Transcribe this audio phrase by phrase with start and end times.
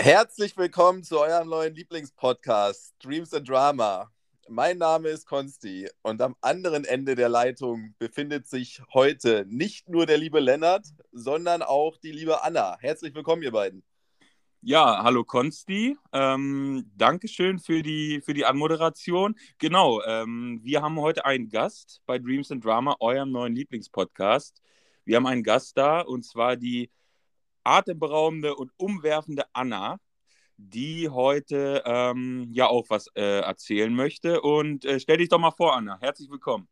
[0.00, 4.08] Herzlich willkommen zu eurem neuen Lieblingspodcast Dreams and Drama.
[4.48, 10.06] Mein Name ist Konsti und am anderen Ende der Leitung befindet sich heute nicht nur
[10.06, 12.76] der liebe Lennart, sondern auch die liebe Anna.
[12.78, 13.82] Herzlich willkommen, ihr beiden.
[14.60, 15.96] Ja, hallo Konsti.
[16.12, 19.34] Ähm, Dankeschön für die, für die Anmoderation.
[19.58, 24.62] Genau, ähm, wir haben heute einen Gast bei Dreams and Drama, eurem neuen Lieblingspodcast.
[25.04, 26.88] Wir haben einen Gast da und zwar die
[27.68, 29.98] atemberaubende und umwerfende Anna,
[30.56, 34.40] die heute ähm, ja auch was äh, erzählen möchte.
[34.40, 35.98] Und äh, stell dich doch mal vor, Anna.
[36.00, 36.66] Herzlich willkommen.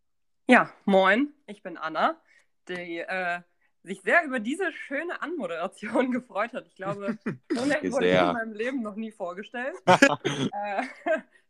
[0.49, 2.21] Ja, moin, ich bin Anna,
[2.69, 3.41] die äh,
[3.83, 6.67] sich sehr über diese schöne Anmoderation gefreut hat.
[6.67, 7.19] Ich glaube,
[7.51, 9.77] so nett wurde ich in meinem Leben noch nie vorgestellt.
[9.87, 10.83] Äh,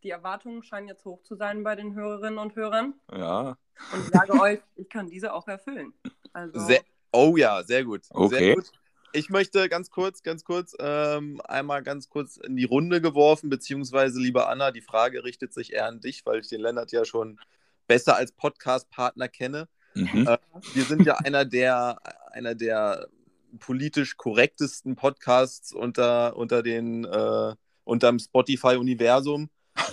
[0.02, 2.94] die Erwartungen scheinen jetzt hoch zu sein bei den Hörerinnen und Hörern.
[3.10, 3.56] Ja.
[3.92, 5.94] Und ich sage euch, ich kann diese auch erfüllen.
[6.32, 8.02] Also, Sehr, oh ja, sehr gut.
[8.10, 8.38] Okay.
[8.38, 8.72] Sehr gut.
[9.16, 14.20] Ich möchte ganz kurz, ganz kurz, ähm, einmal ganz kurz in die Runde geworfen, beziehungsweise,
[14.20, 17.40] liebe Anna, die Frage richtet sich eher an dich, weil ich den Lennart ja schon
[17.86, 19.68] besser als Podcast-Partner kenne.
[19.94, 20.26] Mhm.
[20.28, 20.36] Äh,
[20.74, 21.98] wir sind ja einer der,
[22.32, 23.08] einer der
[23.58, 29.48] politisch korrektesten Podcasts unter, unter den, äh, unterm Spotify-Universum.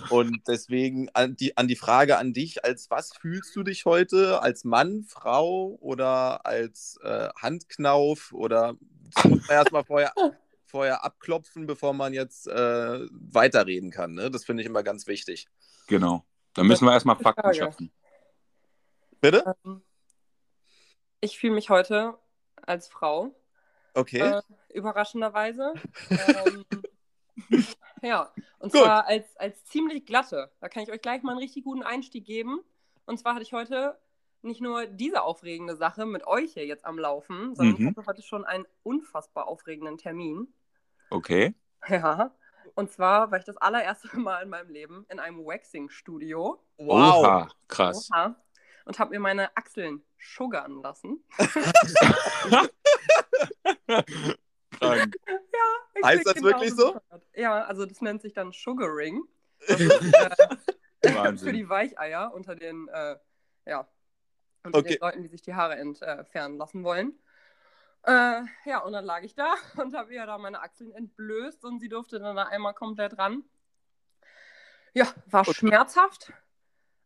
[0.10, 4.42] Und deswegen an die, an die Frage an dich, als was fühlst du dich heute?
[4.42, 8.34] Als Mann, Frau oder als äh, Handknauf?
[8.34, 8.76] Oder
[9.14, 10.14] das muss man erstmal vorher,
[10.66, 14.14] vorher abklopfen, bevor man jetzt äh, weiterreden kann.
[14.14, 14.32] Ne?
[14.32, 15.48] Das finde ich immer ganz wichtig.
[15.88, 16.26] Genau.
[16.54, 17.56] Dann müssen wir erstmal Fakten Frage.
[17.58, 17.92] schaffen.
[19.22, 19.56] Bitte?
[19.66, 19.82] ähm,
[21.22, 22.18] ich fühle mich heute
[22.56, 23.34] als Frau,
[23.94, 24.20] Okay.
[24.20, 24.42] äh,
[24.74, 25.74] überraschenderweise.
[26.10, 26.66] ähm,
[28.02, 28.82] ja, und Gut.
[28.82, 30.52] zwar als, als ziemlich glatte.
[30.60, 32.60] Da kann ich euch gleich mal einen richtig guten Einstieg geben.
[33.06, 33.98] Und zwar hatte ich heute
[34.44, 37.82] nicht nur diese aufregende Sache mit euch hier jetzt am Laufen, sondern Mhm.
[37.90, 40.54] ich hatte heute schon einen unfassbar aufregenden Termin.
[41.10, 41.54] Okay.
[41.88, 42.34] Ja.
[42.76, 46.60] Und zwar war ich das allererste Mal in meinem Leben in einem Waxing-Studio.
[46.78, 47.16] wow.
[47.24, 48.10] Oha, krass.
[48.12, 48.36] Oha.
[48.86, 51.24] Und habe mir meine Achseln suggern lassen.
[54.80, 55.16] Krank.
[55.96, 57.00] Ich Heißt das wirklich so?
[57.36, 59.24] Ja, also das nennt sich dann Sugaring.
[59.68, 61.48] Das ist, äh, Wahnsinn.
[61.48, 63.16] für die Weicheier unter den, äh,
[63.66, 63.88] ja,
[64.64, 64.90] unter Okay.
[64.90, 67.14] den Leuten, die sich die Haare entfernen lassen wollen.
[68.06, 71.80] Äh, ja, und dann lag ich da und habe ihr da meine Achseln entblößt und
[71.80, 73.44] sie durfte dann da einmal komplett ran.
[74.94, 75.54] Ja, war Okay.
[75.54, 76.34] schmerzhaft,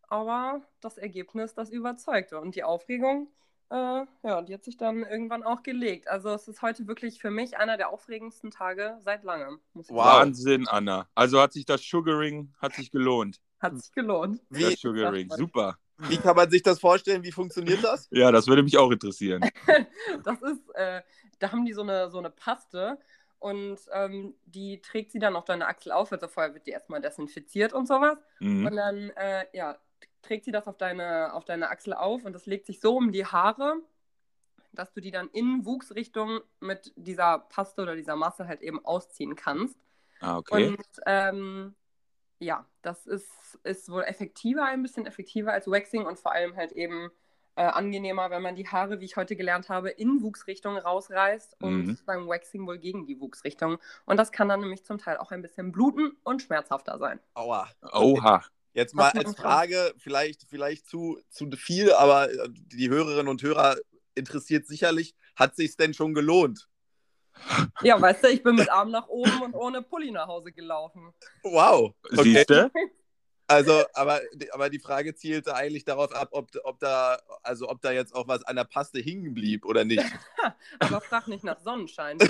[0.08, 2.40] aber das Ergebnis, das überzeugte.
[2.40, 3.30] Und die Aufregung,
[3.70, 3.76] äh,
[4.24, 6.08] ja, die hat sich dann irgendwann auch gelegt.
[6.08, 9.62] Also es ist heute wirklich für mich einer der aufregendsten Tage seit langem.
[9.74, 10.04] Muss ich Wow.
[10.06, 10.20] sagen.
[10.30, 11.08] Wahnsinn, Anna.
[11.16, 13.40] Also hat sich das Sugaring hat sich gelohnt.
[13.62, 14.42] Hat sich gelohnt.
[14.50, 15.36] Wie, Das Sugaring, Ja.
[15.38, 15.78] super.
[15.98, 17.24] Wie kann man sich das vorstellen?
[17.24, 18.08] Wie funktioniert das?
[18.12, 19.42] Ja, das würde mich auch interessieren.
[20.24, 21.02] Das ist, äh,
[21.40, 22.98] da haben die so eine, so eine Paste
[23.40, 26.12] und ähm, die trägt sie dann auf deine Achsel auf.
[26.12, 28.18] Also vorher wird die erstmal desinfiziert und sowas.
[28.40, 28.76] Und Mhm.
[28.76, 29.78] dann, äh, ja,
[30.22, 33.12] trägt sie das auf deine, auf deine Achsel auf und das legt sich so um
[33.12, 33.76] die Haare,
[34.74, 39.36] dass du die dann in Wuchsrichtung mit dieser Paste oder dieser Masse halt eben ausziehen
[39.36, 39.78] kannst.
[40.20, 40.68] Ah, okay.
[40.68, 41.76] Und ähm,
[42.40, 43.30] ja, das ist,
[43.64, 47.10] ist wohl effektiver, ein bisschen effektiver als Waxing und vor allem halt eben
[47.56, 51.86] äh, angenehmer, wenn man die Haare, wie ich heute gelernt habe, in Wuchsrichtung rausreißt und
[51.88, 51.98] Mhm.
[52.06, 53.78] beim Waxing wohl gegen die Wuchsrichtung.
[54.06, 57.20] Und das kann dann nämlich zum Teil auch ein bisschen bluten und schmerzhafter sein.
[57.34, 57.68] Aua.
[57.94, 58.44] Oha.
[58.74, 59.34] Jetzt mal als.
[59.36, 63.76] Frage, vielleicht, vielleicht zu, zu viel, aber äh, die Hörerinnen und Hörer
[64.14, 66.70] interessiert sicherlich, hat sich denn schon gelohnt?
[67.82, 71.14] Ja, weißt du, ich bin mit Arm nach oben und ohne Pulli nach Hause gelaufen.
[71.44, 71.94] Wow.
[72.12, 72.24] Okay.
[72.24, 72.72] Siehst du?
[73.50, 74.20] Also, aber,
[74.52, 78.28] aber die Frage zielte eigentlich darauf ab, ob, ob da, also ob da jetzt auch
[78.28, 80.04] was an der Paste hingen blieb oder nicht.
[80.80, 82.18] Aber frag nicht nach Sonnenschein.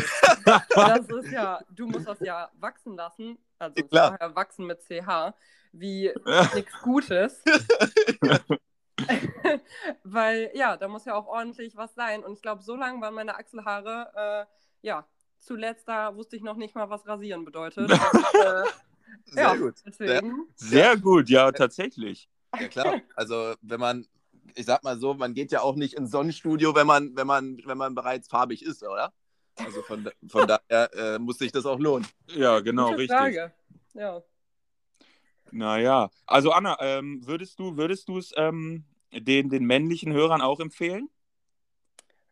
[0.75, 3.37] Das ist ja, du musst das ja wachsen lassen.
[3.57, 4.07] Also Ja, klar.
[4.09, 5.33] vorher wachsen mit CH,
[5.71, 6.13] wie
[6.53, 7.41] nichts Gutes.
[10.03, 12.23] Weil ja, da muss ja auch ordentlich was sein.
[12.23, 15.07] Und ich glaube, so lange waren meine Achselhaare, äh, ja,
[15.39, 17.91] zuletzt da wusste ich noch nicht mal, was rasieren bedeutet.
[19.27, 19.75] Äh, Sehr ja, gut.
[19.85, 20.47] deswegen.
[20.55, 22.29] Sehr gut, ja, tatsächlich.
[22.59, 23.01] Ja, klar.
[23.15, 24.05] Also, wenn man,
[24.55, 27.57] ich sag mal so, man geht ja auch nicht ins Sonnenstudio, wenn man, wenn man,
[27.65, 29.13] wenn man bereits farbig ist, oder?
[29.55, 32.07] Also von, von daher äh, muss sich das auch lohnen.
[32.27, 33.17] Ja, genau, Gute richtig.
[33.17, 33.53] Frage.
[33.93, 34.23] Ja.
[35.51, 40.59] Naja, also Anna, ähm, würdest du würdest du es ähm, den, den männlichen Hörern auch
[40.59, 41.09] empfehlen?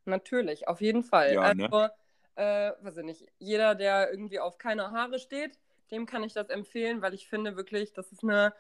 [0.06, 1.34] Natürlich, auf jeden Fall.
[1.34, 1.92] Ja, ne?
[2.36, 5.58] Äh, weiß ich nicht, jeder, der irgendwie auf keine Haare steht,
[5.92, 8.54] dem kann ich das empfehlen, weil ich finde wirklich, das ist eine,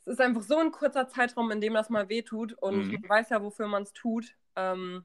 [0.00, 3.00] es ist einfach so ein kurzer Zeitraum, in dem das mal wehtut und Mhm.
[3.02, 4.34] man weiß ja, wofür man es tut.
[4.56, 5.04] Ähm,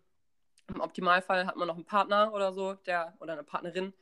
[0.73, 3.93] Im Optimalfall hat man noch einen Partner oder so, der oder eine Partnerin,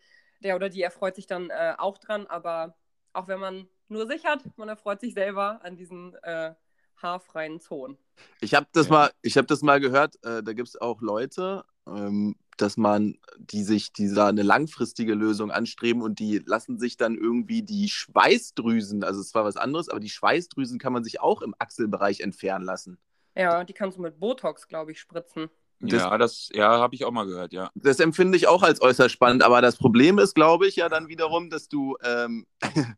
[0.44, 2.75] der oder die erfreut sich dann äh, auch dran, aber
[3.13, 6.54] auch wenn man nur sich hat, man erfreut sich selber an diesen äh,
[6.98, 7.98] haarfreien Zonen.
[8.42, 8.94] Ich habe das, ja.
[8.94, 13.63] mal, hab das mal gehört, äh, da gibt es auch Leute, ähm, dass man, die
[13.63, 19.21] sich dieser eine langfristige Lösung anstreben und die lassen sich dann irgendwie die Schweißdrüsen, also
[19.21, 22.98] es war was anderes, aber die Schweißdrüsen kann man sich auch im Achselbereich entfernen lassen.
[23.36, 25.50] Ja, die kannst du mit Botox, glaube ich, spritzen.
[25.79, 27.69] Das, ja, das ja, habe ich auch mal gehört, ja.
[27.75, 31.07] Das empfinde ich auch als äußerst spannend, aber das Problem ist, glaube ich, ja dann
[31.07, 32.47] wiederum, dass du ähm,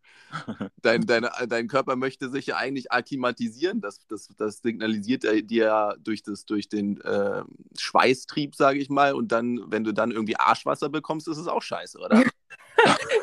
[0.82, 3.82] dein, dein, dein Körper möchte sich ja eigentlich akklimatisieren.
[3.82, 7.44] Das, das, das signalisiert er dir ja durch, das, durch den äh,
[7.78, 9.14] Schweißtrieb, sage ich mal.
[9.14, 12.24] Und dann, wenn du dann irgendwie Arschwasser bekommst, ist es auch scheiße, oder?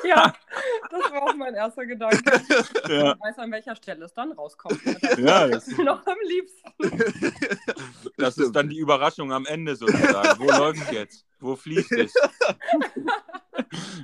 [0.04, 0.32] ja,
[0.90, 2.40] das war auch mein erster Gedanke.
[2.88, 3.12] Ja.
[3.12, 4.80] Ich weiß, an welcher Stelle es dann rauskommt.
[5.18, 6.72] Ja, das ist noch am liebsten.
[8.16, 10.38] Das ist dann die Überraschung am Ende sozusagen.
[10.38, 11.26] Wo läuft es jetzt?
[11.38, 12.14] Wo fließt es?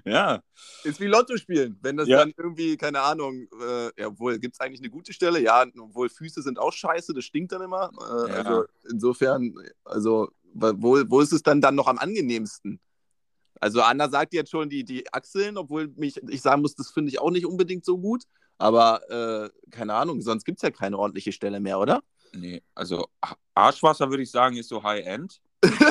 [0.04, 0.42] ja.
[0.84, 1.78] Ist wie Lotto spielen.
[1.80, 2.18] Wenn das ja.
[2.18, 5.40] dann irgendwie, keine Ahnung, äh, ja, obwohl, gibt es eigentlich eine gute Stelle?
[5.40, 7.90] Ja, obwohl Füße sind auch scheiße, das stinkt dann immer.
[8.00, 8.36] Äh, ja.
[8.36, 12.80] Also insofern, also wo, wo ist es dann, dann noch am angenehmsten?
[13.62, 17.10] Also Anna sagt jetzt schon die, die Achseln, obwohl mich, ich sagen muss, das finde
[17.10, 18.24] ich auch nicht unbedingt so gut.
[18.58, 22.02] Aber äh, keine Ahnung, sonst gibt es ja keine ordentliche Stelle mehr, oder?
[22.32, 23.06] Nee, also
[23.54, 25.40] Arschwasser würde ich sagen, ist so High-End.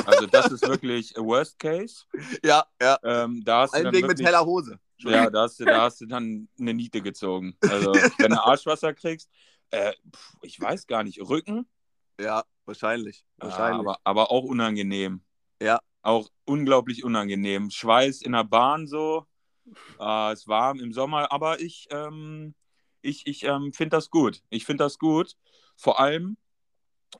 [0.04, 2.04] Also das ist wirklich a Worst Case.
[2.44, 2.98] Ja, ja.
[3.04, 4.78] Ähm, da Ein Ding mit heller Hose.
[4.98, 7.56] Ja, da hast, du, da hast du dann eine Niete gezogen.
[7.62, 9.30] Also wenn du Arschwasser kriegst,
[9.70, 11.66] äh, pf, ich weiß gar nicht, Rücken?
[12.20, 13.24] Ja, wahrscheinlich.
[13.38, 13.86] wahrscheinlich.
[13.86, 15.22] Ja, aber, aber auch unangenehm.
[15.58, 17.70] Ja, auch unglaublich unangenehm.
[17.70, 19.26] Schweiß in der Bahn so.
[19.98, 22.54] Äh, es warm im Sommer, aber ich, ähm,
[23.00, 24.42] ich, ich ähm, finde das gut.
[24.50, 25.36] Ich finde das gut.
[25.76, 26.36] Vor allem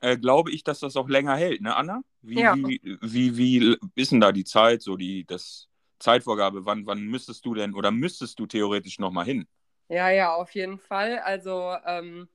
[0.01, 2.03] äh, glaube ich, dass das auch länger hält, ne, Anna?
[2.21, 2.55] Wie, ja.
[2.55, 5.67] wie, wie, wie ist denn da die Zeit, so die das
[5.99, 6.65] Zeitvorgabe?
[6.65, 9.47] Wann, wann müsstest du denn oder müsstest du theoretisch nochmal hin?
[9.89, 11.19] Ja, ja, auf jeden Fall.
[11.19, 12.27] Also ähm,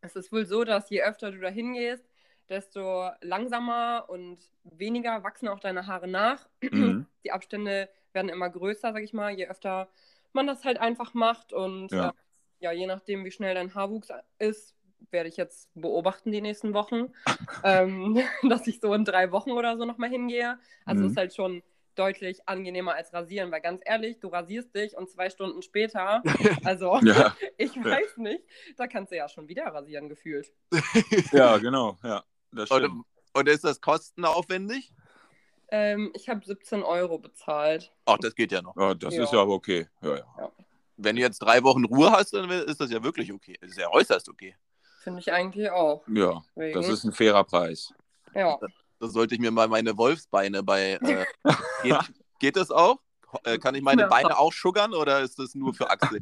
[0.00, 2.04] es ist wohl so, dass je öfter du da hingehst,
[2.48, 6.48] desto langsamer und weniger wachsen auch deine Haare nach.
[6.60, 7.06] Mhm.
[7.24, 9.88] Die Abstände werden immer größer, sag ich mal, je öfter
[10.32, 11.52] man das halt einfach macht.
[11.52, 12.08] Und ja.
[12.08, 12.12] Äh,
[12.60, 14.08] ja, je nachdem, wie schnell dein Haarwuchs
[14.38, 14.74] ist,
[15.10, 17.12] werde ich jetzt beobachten die nächsten Wochen,
[17.64, 18.18] ähm,
[18.48, 20.58] dass ich so in drei Wochen oder so nochmal hingehe.
[20.84, 21.10] Also mhm.
[21.10, 21.62] ist halt schon
[21.94, 26.22] deutlich angenehmer als rasieren, weil ganz ehrlich, du rasierst dich und zwei Stunden später,
[26.64, 27.36] also ja.
[27.56, 28.42] ich weiß nicht,
[28.76, 30.52] da kannst du ja schon wieder rasieren gefühlt.
[31.30, 32.24] Ja, genau, ja.
[32.54, 33.04] Das stimmt.
[33.32, 34.92] Und, und ist das kostenaufwendig?
[35.68, 37.92] Ähm, ich habe 17 Euro bezahlt.
[38.06, 38.76] Ach, das geht ja noch.
[38.76, 39.24] Ja, das ja.
[39.24, 39.88] ist ja aber okay.
[40.02, 40.52] Ja, ja.
[40.96, 43.56] Wenn du jetzt drei Wochen Ruhe hast, dann ist das ja wirklich okay.
[43.60, 44.54] Das ist ja äußerst okay.
[45.00, 46.04] Finde ich eigentlich auch.
[46.06, 46.74] Ja, Wegen.
[46.74, 47.92] das ist ein fairer Preis.
[48.34, 48.58] Ja.
[49.00, 50.98] Da sollte ich mir mal meine Wolfsbeine bei.
[51.02, 51.24] Äh,
[51.82, 51.98] geht,
[52.38, 53.00] geht das auch?
[53.42, 56.20] Äh, kann ich meine Beine auch schuggern oder ist das nur für Axel?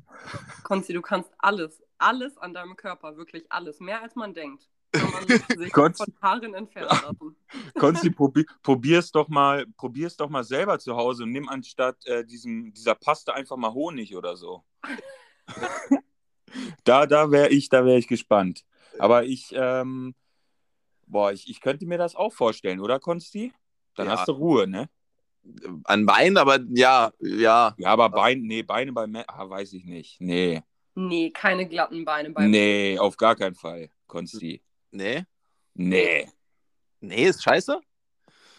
[0.62, 5.10] Konzi, du kannst alles, alles an deinem Körper, wirklich alles, mehr als man denkt kann
[5.10, 5.42] man sich
[5.72, 7.36] Konsti, von Haaren entfernen lassen.
[7.78, 12.24] Konsti, probi probier's doch mal, probier's doch mal selber zu Hause und nimm anstatt äh,
[12.24, 14.64] diesem, dieser Paste einfach mal Honig oder so.
[16.84, 18.64] da da wäre ich, da wäre ich gespannt.
[18.98, 20.14] Aber ich, ähm,
[21.06, 23.52] boah, ich, ich könnte mir das auch vorstellen, oder Konsti?
[23.96, 24.12] Dann ja.
[24.12, 24.88] hast du Ruhe, ne?
[25.84, 27.74] An Beinen, aber ja, ja.
[27.76, 30.20] Ja, aber Beine, nee, Beine bei ah, weiß ich nicht.
[30.20, 30.62] Nee.
[30.94, 34.62] Nee, keine glatten Beine bei Nee, auf gar keinen Fall, Konsti.
[34.92, 35.24] Nee.
[35.74, 36.28] Nee.
[37.00, 37.80] Nee, ist scheiße?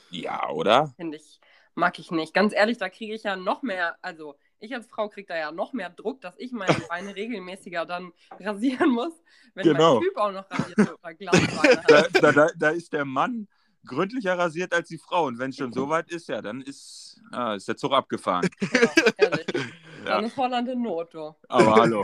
[0.10, 0.94] Ja, oder?
[0.98, 1.40] Finde ich,
[1.76, 2.34] mag ich nicht.
[2.34, 5.52] Ganz ehrlich, da kriege ich ja noch mehr, also ich als Frau kriege da ja
[5.52, 9.14] noch mehr Druck, dass ich meine Beine regelmäßiger dann rasieren muss,
[9.54, 9.96] wenn genau.
[9.96, 12.24] mein Typ auch noch rasiert oder Glasbeine hat.
[12.24, 13.48] Da, da, da, ist der Mann
[13.86, 15.28] gründlicher rasiert als die Frau.
[15.28, 18.50] Und wenn es schon so weit ist, ja, dann ist, ah, ist der Zug abgefahren.
[18.60, 18.80] Ja,
[19.18, 19.46] ehrlich.
[20.04, 20.28] Dann ja.
[20.28, 21.34] ist Holland in Not, du.
[21.48, 22.04] Aber hallo.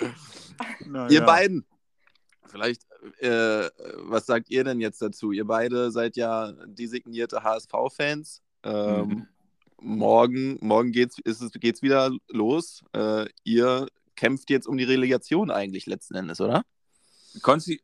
[0.86, 1.26] Na, Ihr ja.
[1.26, 1.66] beiden,
[2.54, 2.86] Vielleicht,
[3.18, 5.32] äh, was sagt ihr denn jetzt dazu?
[5.32, 8.42] Ihr beide seid ja designierte HSV-Fans.
[8.62, 9.26] Ähm, mhm.
[9.80, 12.82] Morgen, morgen geht's, ist es, geht's wieder los.
[12.94, 16.62] Äh, ihr kämpft jetzt um die Relegation eigentlich letzten Endes, oder?
[17.42, 17.78] Konzi, äh,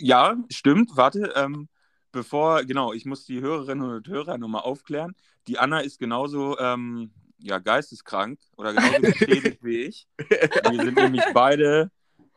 [0.00, 0.96] ja, stimmt.
[0.96, 1.68] Warte, ähm,
[2.12, 5.14] bevor, genau, ich muss die Hörerinnen und Hörer nochmal aufklären.
[5.48, 10.06] Die Anna ist genauso ähm, ja, geisteskrank oder genauso beschädigt wie ich.
[10.18, 11.90] Wir sind nämlich beide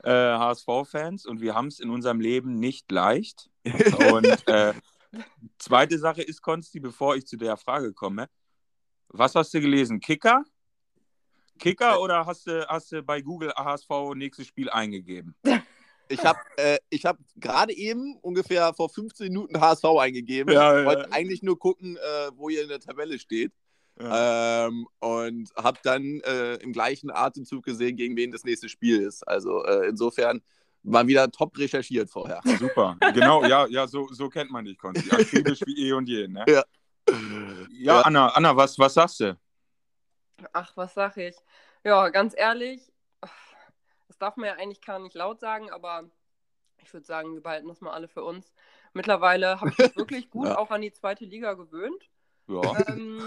[0.06, 3.50] äh, HSV-Fans und wir haben es in unserem Leben nicht leicht.
[4.12, 4.74] Und äh,
[5.58, 8.30] zweite Sache ist, Konsti, bevor ich zu der Frage komme,
[9.08, 10.00] was hast du gelesen?
[10.00, 10.44] Kicker?
[11.58, 15.36] Kicker oder hast du, hast du bei Google HSV nächstes Spiel eingegeben?
[16.08, 20.54] Ich habe äh, hab gerade eben ungefähr vor 15 Minuten HSV eingegeben.
[20.54, 21.08] Ja, ich wollte ja.
[21.10, 23.52] eigentlich nur gucken, äh, wo ihr in der Tabelle steht.
[24.00, 24.68] Ja.
[24.68, 29.26] Ähm, und habe dann äh, im gleichen Atemzug gesehen, gegen wen das nächste Spiel ist.
[29.28, 30.42] Also äh, insofern
[30.84, 32.42] war wieder top recherchiert vorher.
[32.60, 35.10] Super, genau, ja, ja, so, so kennt man dich, Konsti.
[35.12, 36.44] Akribisch wie eh und je, ne?
[36.48, 36.64] Ja.
[37.08, 37.16] Ja,
[37.70, 38.02] ja.
[38.02, 39.38] Anna, Anna, was, was sagst du?
[40.54, 41.36] Ach, was sag ich?
[41.84, 46.10] Ja, ganz ehrlich, das darf man ja eigentlich gar nicht laut sagen, aber
[46.78, 48.54] ich würde sagen, wir behalten das mal alle für uns.
[48.94, 50.58] Mittlerweile habe ich mich wirklich gut ja.
[50.58, 52.10] auch an die zweite Liga gewöhnt.
[52.48, 52.88] Ja.
[52.88, 53.22] Ähm,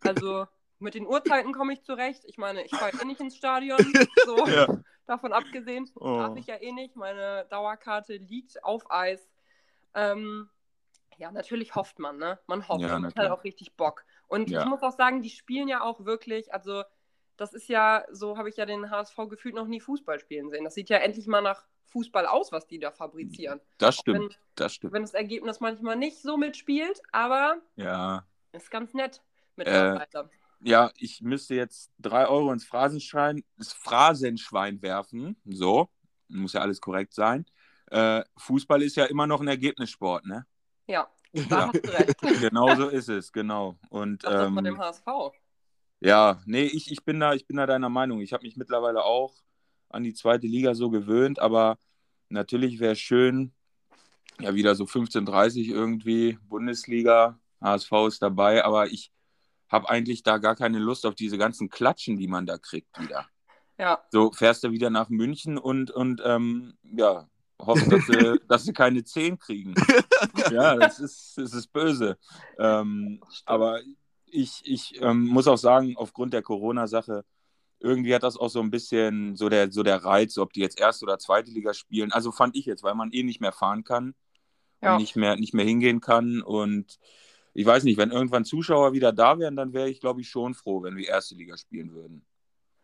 [0.00, 0.46] also
[0.78, 2.22] mit den Uhrzeiten komme ich zurecht.
[2.24, 3.78] Ich meine, ich fahre eh nicht ins Stadion.
[4.24, 4.66] So, ja.
[5.06, 6.18] Davon abgesehen, oh.
[6.18, 6.96] darf ich ja eh nicht.
[6.96, 9.28] Meine Dauerkarte liegt auf Eis.
[9.94, 10.48] Ähm,
[11.18, 12.38] ja, natürlich hofft man, ne?
[12.46, 14.04] Man hofft, ja, man hat halt auch richtig Bock.
[14.28, 14.60] Und ja.
[14.62, 16.84] ich muss auch sagen, die spielen ja auch wirklich, also
[17.36, 20.64] das ist ja, so habe ich ja den HSV gefühlt noch nie Fußball spielen sehen.
[20.64, 23.60] Das sieht ja endlich mal nach Fußball aus, was die da fabrizieren.
[23.78, 24.92] Das stimmt, wenn, das stimmt.
[24.92, 28.24] Wenn das Ergebnis manchmal nicht so mitspielt, aber ja.
[28.52, 29.22] Ist ganz nett
[29.56, 30.06] mittlerweile.
[30.12, 30.24] Äh,
[30.62, 35.40] ja, ich müsste jetzt drei Euro ins Phrasenschwein, das Phrasenschwein werfen.
[35.44, 35.88] So,
[36.28, 37.46] muss ja alles korrekt sein.
[37.90, 40.46] Äh, Fußball ist ja immer noch ein Ergebnissport, ne?
[40.86, 41.08] Ja,
[41.48, 42.40] da hast du recht.
[42.40, 43.78] genau so ist es, genau.
[43.88, 45.06] Und, Ach, ähm, das dem HSV.
[46.00, 48.20] Ja, nee, ich, ich, bin da, ich bin da deiner Meinung.
[48.20, 49.34] Ich habe mich mittlerweile auch
[49.88, 51.78] an die zweite Liga so gewöhnt, aber
[52.28, 53.52] natürlich wäre es schön,
[54.40, 59.10] ja, wieder so 15:30 irgendwie, Bundesliga, HSV ist dabei, aber ich
[59.68, 63.26] habe eigentlich da gar keine Lust auf diese ganzen Klatschen, die man da kriegt wieder.
[63.78, 64.02] Ja.
[64.10, 67.28] So fährst du wieder nach München und, und ähm, ja,
[67.60, 69.74] hoffen, dass sie, dass sie keine 10 kriegen.
[70.50, 72.18] ja, das ist, das ist böse.
[72.58, 73.80] Ähm, aber
[74.26, 77.24] ich, ich ähm, muss auch sagen, aufgrund der Corona-Sache,
[77.78, 80.78] irgendwie hat das auch so ein bisschen so der, so der Reiz, ob die jetzt
[80.78, 82.12] erste oder zweite Liga spielen.
[82.12, 84.14] Also fand ich jetzt, weil man eh nicht mehr fahren kann
[84.82, 84.92] ja.
[84.94, 86.42] und nicht mehr, nicht mehr hingehen kann.
[86.42, 86.98] Und
[87.52, 90.54] ich weiß nicht, wenn irgendwann Zuschauer wieder da wären, dann wäre ich, glaube ich, schon
[90.54, 92.24] froh, wenn wir erste Liga spielen würden.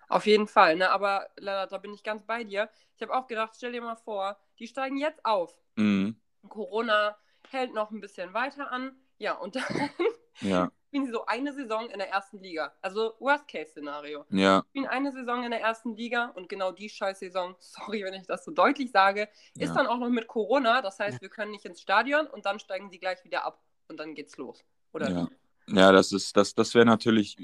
[0.09, 0.91] Auf jeden Fall, ne?
[0.91, 2.69] aber Lennart, da bin ich ganz bei dir.
[2.95, 5.59] Ich habe auch gedacht, stell dir mal vor, die steigen jetzt auf.
[5.75, 6.17] Mhm.
[6.49, 7.17] Corona
[7.51, 8.97] hält noch ein bisschen weiter an.
[9.19, 9.65] Ja, und dann
[10.41, 10.71] ja.
[10.87, 12.73] spielen sie so eine Saison in der ersten Liga.
[12.83, 14.27] Also Worst-Case-Szenario.
[14.31, 14.63] Ja.
[14.69, 18.45] Spielen eine Saison in der ersten Liga und genau die Scheiß-Saison, sorry, wenn ich das
[18.45, 19.75] so deutlich sage, ist ja.
[19.75, 20.83] dann auch noch mit Corona.
[20.83, 23.99] Das heißt, wir können nicht ins Stadion und dann steigen sie gleich wieder ab und
[23.99, 24.65] dann geht's los.
[24.93, 25.29] Oder ja.
[25.69, 27.37] Ja, das ist, das, das wäre natürlich,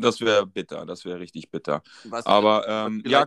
[0.00, 1.82] das wäre bitter, das wäre richtig bitter.
[2.04, 3.26] Was Aber ähm, ja,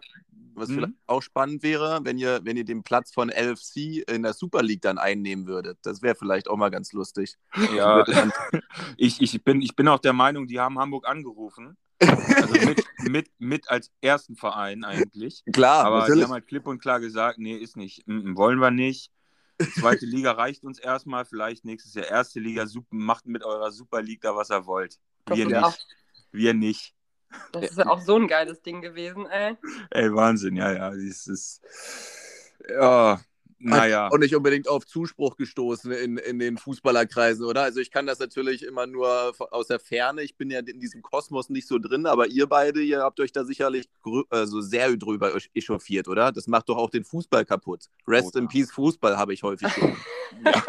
[0.55, 0.75] was hm?
[0.75, 4.61] vielleicht auch spannend wäre, wenn ihr, wenn ihr den Platz von LFC in der Super
[4.61, 5.79] League dann einnehmen würdet.
[5.81, 7.35] Das wäre vielleicht auch mal ganz lustig.
[7.75, 8.05] Ja,
[8.97, 11.75] ich, ich, bin, ich bin auch der Meinung, die haben Hamburg angerufen.
[11.99, 15.43] Also mit, mit, mit als ersten Verein eigentlich.
[15.51, 16.19] Klar, aber natürlich.
[16.19, 19.11] die haben halt klipp und klar gesagt, nee, ist nicht, wollen wir nicht.
[19.79, 24.21] Zweite Liga reicht uns erstmal, vielleicht nächstes Jahr erste Liga, macht mit eurer Super League
[24.21, 24.99] da, was ihr wollt.
[25.27, 25.87] Wir nicht.
[26.31, 26.95] Wir nicht.
[27.51, 29.57] Das ist ja auch so ein geiles Ding gewesen, ey.
[29.89, 30.89] Ey, Wahnsinn, ja, ja.
[30.89, 31.61] Ist.
[32.69, 33.19] Ja,
[33.63, 34.07] naja.
[34.09, 37.63] Und nicht unbedingt auf Zuspruch gestoßen in, in den Fußballerkreisen, oder?
[37.63, 40.21] Also ich kann das natürlich immer nur aus der Ferne.
[40.21, 43.31] Ich bin ja in diesem Kosmos nicht so drin, aber ihr beide, ihr habt euch
[43.31, 43.89] da sicherlich
[44.29, 46.31] also sehr drüber echauffiert, oder?
[46.31, 47.85] Das macht doch auch den Fußball kaputt.
[48.07, 49.69] Rest oh, in Peace Fußball habe ich häufig
[50.45, 50.63] ja,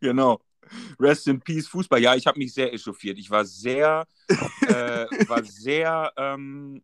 [0.00, 0.40] genau.
[1.00, 2.00] Rest in Peace Fußball.
[2.00, 3.18] Ja, ich habe mich sehr echauffiert.
[3.18, 4.06] Ich war sehr,
[4.68, 6.82] äh, war sehr ähm,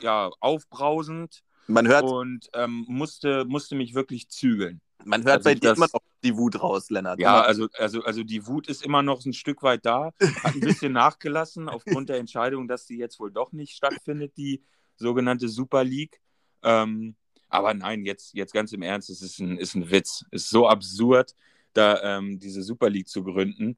[0.00, 1.42] ja, aufbrausend.
[1.66, 2.04] Man hört.
[2.04, 4.80] Und ähm, musste, musste mich wirklich zügeln.
[5.04, 7.18] Man hört also bei dir immer noch die Wut raus, Lennart.
[7.18, 10.12] Ja, also, also, also die Wut ist immer noch ein Stück weit da.
[10.42, 14.62] Hat ein bisschen nachgelassen aufgrund der Entscheidung, dass die jetzt wohl doch nicht stattfindet, die
[14.96, 16.20] sogenannte Super League.
[16.62, 17.16] Ähm,
[17.48, 20.24] aber nein, jetzt, jetzt ganz im Ernst, es ist ein, ist ein Witz.
[20.30, 21.34] Es ist so absurd
[21.72, 23.76] da ähm, diese Super League zu gründen.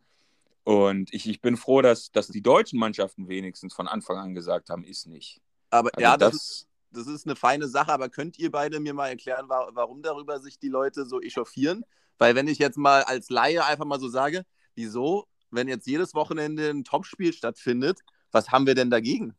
[0.65, 4.71] Und ich, ich bin froh, dass, dass die deutschen Mannschaften wenigstens von Anfang an gesagt
[4.71, 5.41] haben, ist nicht.
[5.71, 8.95] Aber also ja, das, das, das ist eine feine Sache, aber könnt ihr beide mir
[8.95, 11.85] mal erklären, warum darüber sich die Leute so echauffieren?
[12.19, 16.15] Weil wenn ich jetzt mal als Laie einfach mal so sage, wieso, wenn jetzt jedes
[16.15, 19.35] Wochenende ein Topspiel stattfindet, was haben wir denn dagegen?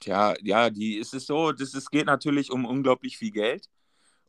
[0.00, 3.68] Tja, ja, die ist es so, das, es geht natürlich um unglaublich viel Geld.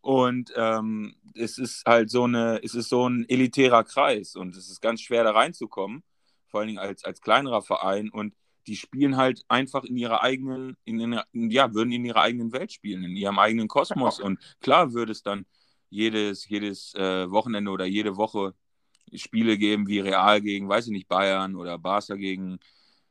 [0.02, 4.70] Und ähm, es ist halt so eine, es ist so ein elitärer Kreis und es
[4.70, 6.04] ist ganz schwer da reinzukommen,
[6.48, 8.10] vor allen Dingen als, als kleinerer Verein.
[8.10, 8.34] Und
[8.68, 11.00] die spielen halt einfach in ihrer eigenen, in,
[11.32, 14.20] in, ja, würden in ihrer eigenen Welt spielen, in ihrem eigenen Kosmos.
[14.20, 15.46] Und klar würde es dann
[15.90, 18.54] jedes, jedes äh, Wochenende oder jede Woche
[19.14, 22.60] Spiele geben wie Real gegen, weiß ich nicht, Bayern oder Barca gegen,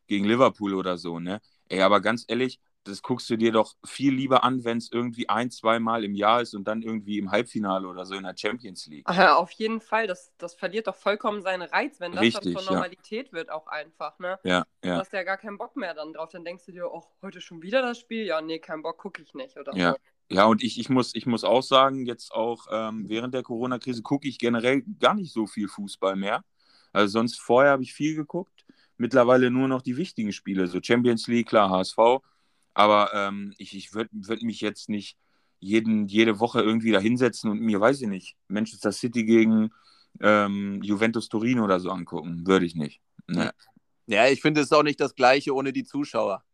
[0.06, 1.40] gegen Liverpool oder so, ne?
[1.68, 5.28] Ey, aber ganz ehrlich, das guckst du dir doch viel lieber an, wenn es irgendwie
[5.28, 8.34] ein, zwei Mal im Jahr ist und dann irgendwie im Halbfinale oder so in der
[8.36, 9.04] Champions League.
[9.06, 12.64] Ach, auf jeden Fall, das, das verliert doch vollkommen seinen Reiz, wenn das Richtig, dann
[12.64, 13.32] zur Normalität ja.
[13.32, 14.38] wird, auch einfach, ne?
[14.44, 14.94] Ja, ja.
[14.94, 16.30] Du hast ja gar keinen Bock mehr dann drauf.
[16.30, 18.24] Dann denkst du dir, oh, heute schon wieder das Spiel?
[18.24, 19.56] Ja, nee, keinen Bock, gucke ich nicht.
[19.56, 19.92] Oder ja.
[19.92, 19.98] so.
[20.30, 24.02] Ja, und ich, ich, muss, ich muss auch sagen, jetzt auch ähm, während der Corona-Krise
[24.02, 26.44] gucke ich generell gar nicht so viel Fußball mehr.
[26.92, 28.66] Also sonst vorher habe ich viel geguckt.
[28.98, 31.98] Mittlerweile nur noch die wichtigen Spiele, so Champions League, klar, HSV.
[32.78, 35.18] Aber ähm, ich, ich würde würd mich jetzt nicht
[35.58, 39.70] jeden, jede Woche irgendwie da hinsetzen und mir, weiß ich nicht, Manchester City gegen
[40.20, 42.46] ähm, Juventus Turin oder so angucken.
[42.46, 43.00] Würde ich nicht.
[43.26, 43.52] Ne.
[44.06, 46.44] Ja, ich finde es ist auch nicht das Gleiche ohne die Zuschauer.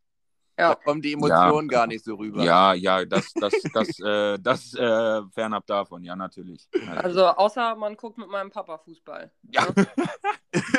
[0.58, 0.70] Ja.
[0.70, 1.78] Da kommen die Emotionen ja.
[1.78, 2.42] gar nicht so rüber.
[2.42, 6.66] Ja, ja, das, das, das, äh, das äh, fernab davon, ja, natürlich.
[7.02, 9.30] Also, außer man guckt mit meinem Papa Fußball.
[9.42, 9.66] Ja.
[9.76, 9.86] Ne?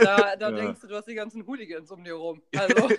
[0.02, 0.52] Da, da ja.
[0.52, 2.42] denkst du, du hast die ganzen Hooligans um dir rum.
[2.58, 2.90] Also,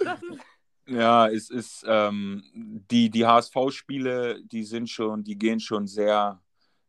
[0.00, 0.38] das ist.
[0.86, 6.40] Ja, es ist, ähm, die, die HSV-Spiele, die sind schon, die gehen schon sehr,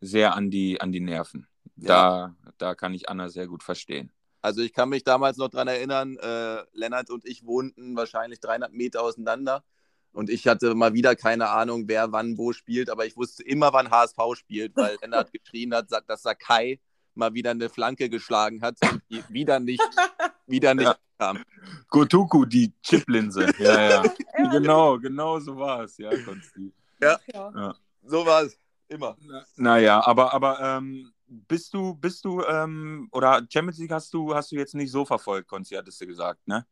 [0.01, 1.47] sehr an die, an die Nerven.
[1.75, 4.11] Da, da kann ich Anna sehr gut verstehen.
[4.41, 8.73] Also ich kann mich damals noch daran erinnern, äh, Lennart und ich wohnten wahrscheinlich 300
[8.73, 9.63] Meter auseinander
[10.11, 13.71] und ich hatte mal wieder keine Ahnung, wer wann wo spielt, aber ich wusste immer,
[13.73, 16.79] wann HSV spielt, weil Lennart geschrien hat, dass Sakai
[17.15, 19.81] mal wieder eine Flanke geschlagen hat und die wieder nicht,
[20.47, 20.97] wieder nicht ja.
[21.17, 21.43] kam.
[21.89, 23.51] Gotuku, die Chiplinse.
[23.59, 24.03] Ja, ja.
[24.51, 26.73] genau, genau so war es, ja, Konsti.
[27.01, 27.19] Ja.
[27.33, 28.57] ja, so war es.
[28.87, 29.17] Immer.
[29.55, 34.51] Naja, aber, aber ähm, bist du, bist du, ähm, oder Champions League hast du, hast
[34.51, 36.65] du jetzt nicht so verfolgt, Konzi, hattest du gesagt, ne?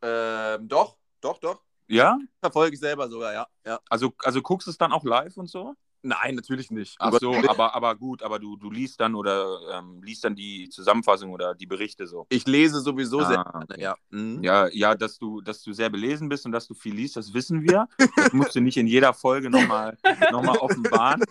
[0.00, 1.62] Ähm, doch, doch, doch.
[1.88, 2.18] Ja?
[2.40, 3.46] Verfolge ich selber sogar, ja.
[3.66, 3.80] ja.
[3.88, 5.74] Also, also guckst du es dann auch live und so?
[6.02, 6.96] Nein, natürlich nicht.
[7.00, 10.68] Ach so, aber, aber gut, aber du, du liest dann oder ähm, liest dann die
[10.68, 12.26] Zusammenfassung oder die Berichte so.
[12.28, 13.96] Ich lese sowieso ah, sehr gerne, ja.
[14.10, 14.42] Mhm.
[14.42, 17.34] Ja, ja, dass du, dass du sehr belesen bist und dass du viel liest, das
[17.34, 17.88] wissen wir.
[18.16, 19.98] Das musst du nicht in jeder Folge nochmal
[20.30, 21.22] noch mal offenbaren.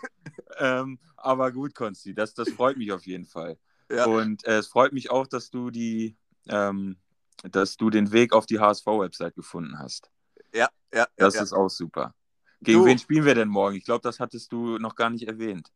[0.60, 3.58] Ähm, aber gut, Konsti, das, das freut mich auf jeden Fall.
[3.92, 4.06] Ja.
[4.06, 6.18] Und äh, es freut mich auch, dass du die,
[6.50, 6.98] ähm,
[7.44, 10.10] dass du den Weg auf die HSV-Website gefunden hast.
[10.54, 11.06] Ja, ja.
[11.16, 12.14] Das ja, ist auch super.
[12.62, 12.86] Gegen du.
[12.86, 13.76] wen spielen wir denn morgen?
[13.76, 15.70] Ich glaube, das hattest du noch gar nicht erwähnt.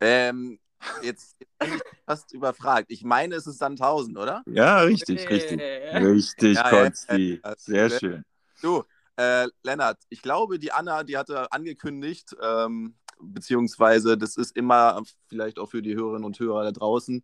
[0.00, 0.58] Ähm,
[1.02, 2.86] jetzt, bin ich fast überfragt.
[2.90, 4.42] Ich meine, es ist Sandhausen, oder?
[4.46, 5.60] Ja, richtig, richtig.
[5.60, 7.40] Richtig, ja, Konsti.
[7.44, 8.24] Ja, Sehr schön.
[8.62, 8.84] Du,
[9.16, 15.58] äh, Lennart, ich glaube, die Anna, die hatte angekündigt, ähm, beziehungsweise das ist immer vielleicht
[15.58, 17.22] auch für die Hörerinnen und Hörer da draußen.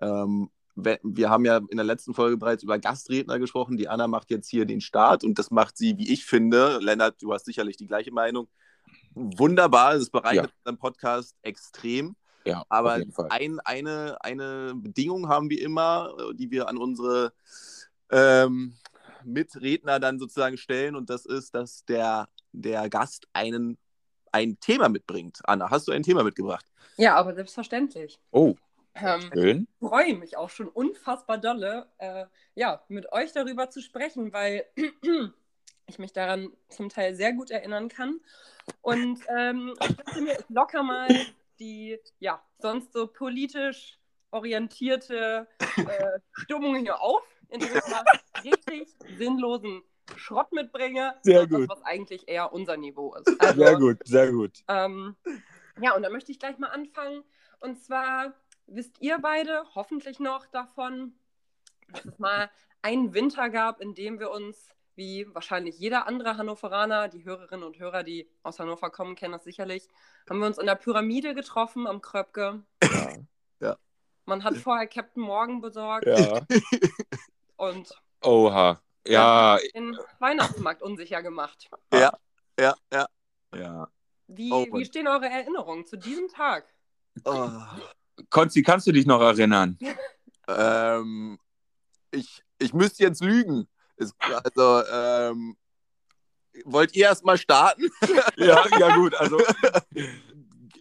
[0.00, 3.76] Ähm, wir haben ja in der letzten Folge bereits über Gastredner gesprochen.
[3.76, 6.78] Die Anna macht jetzt hier den Start und das macht sie, wie ich finde.
[6.80, 8.48] Lennart, du hast sicherlich die gleiche Meinung.
[9.14, 10.52] Wunderbar, das bereichert ja.
[10.58, 12.14] unseren Podcast extrem.
[12.44, 17.32] Ja, aber ein, eine, eine Bedingung haben wir immer, die wir an unsere
[18.10, 18.74] ähm,
[19.24, 23.78] Mitredner dann sozusagen stellen, und das ist, dass der, der Gast einen
[24.32, 25.40] ein Thema mitbringt.
[25.44, 26.66] Anna, hast du ein Thema mitgebracht?
[26.98, 28.18] Ja, aber selbstverständlich.
[28.30, 28.54] Oh.
[28.96, 29.68] Ähm, Schön.
[29.78, 34.64] Freue mich auch schon unfassbar dolle, äh, ja, mit euch darüber zu sprechen, weil
[35.86, 38.20] ich mich daran zum Teil sehr gut erinnern kann.
[38.80, 41.08] Und ähm, ich dachte mir, ich locker mal
[41.58, 43.98] die, ja, sonst so politisch
[44.30, 48.04] orientierte äh, Stimmung hier auf, indem ich mal
[48.42, 49.82] richtig sinnlosen
[50.16, 51.68] Schrott mitbringe, sehr gut.
[51.68, 53.40] was eigentlich eher unser Niveau ist.
[53.40, 54.62] Also, sehr gut, sehr gut.
[54.68, 55.16] Ähm,
[55.80, 57.22] ja, und da möchte ich gleich mal anfangen.
[57.60, 58.34] Und zwar
[58.66, 61.14] wisst ihr beide hoffentlich noch davon,
[61.88, 62.50] dass es mal
[62.82, 67.78] einen Winter gab, in dem wir uns, wie wahrscheinlich jeder andere Hannoveraner, die Hörerinnen und
[67.78, 69.88] Hörer, die aus Hannover kommen, kennen das sicherlich,
[70.28, 72.62] haben wir uns in der Pyramide getroffen am Kröpke.
[72.82, 73.12] Ja.
[73.60, 73.76] ja.
[74.24, 76.06] Man hat vorher Captain Morgan besorgt.
[76.06, 76.40] Ja.
[77.56, 77.94] Und.
[78.22, 78.80] Oha.
[79.06, 79.58] Ja.
[79.74, 81.68] Den Weihnachtsmarkt unsicher gemacht.
[81.92, 82.12] Ja,
[82.58, 83.06] ja, ja.
[83.54, 83.88] ja.
[84.26, 86.66] Wie, oh, wie stehen eure Erinnerungen zu diesem Tag?
[87.24, 87.48] Oh.
[88.30, 89.78] Konzi, kannst du dich noch erinnern?
[90.48, 91.38] ähm,
[92.10, 93.68] ich, ich müsste jetzt lügen.
[93.96, 95.56] Es, also, ähm,
[96.64, 97.88] wollt ihr erst mal starten?
[98.36, 99.14] ja, ja, gut.
[99.14, 99.40] Also,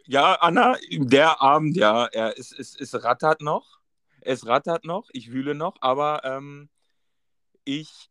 [0.05, 3.79] ja, Anna, der Abend, ja, er, es, es, es rattert noch.
[4.21, 6.69] Es rattert noch, ich wühle noch, aber ähm,
[7.63, 8.09] ich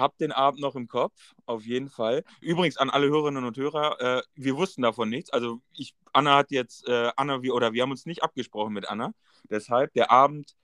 [0.00, 2.24] habe den Abend noch im Kopf, auf jeden Fall.
[2.40, 5.30] Übrigens an alle Hörerinnen und Hörer, äh, wir wussten davon nichts.
[5.30, 8.88] Also ich, Anna hat jetzt, äh, Anna, wir, oder wir haben uns nicht abgesprochen mit
[8.88, 9.12] Anna.
[9.48, 10.56] Deshalb, der Abend,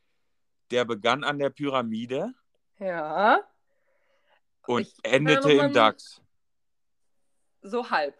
[0.70, 2.34] der begann an der Pyramide.
[2.78, 3.40] Ja.
[4.66, 6.20] Und ich endete im DAX.
[7.62, 8.16] So halb.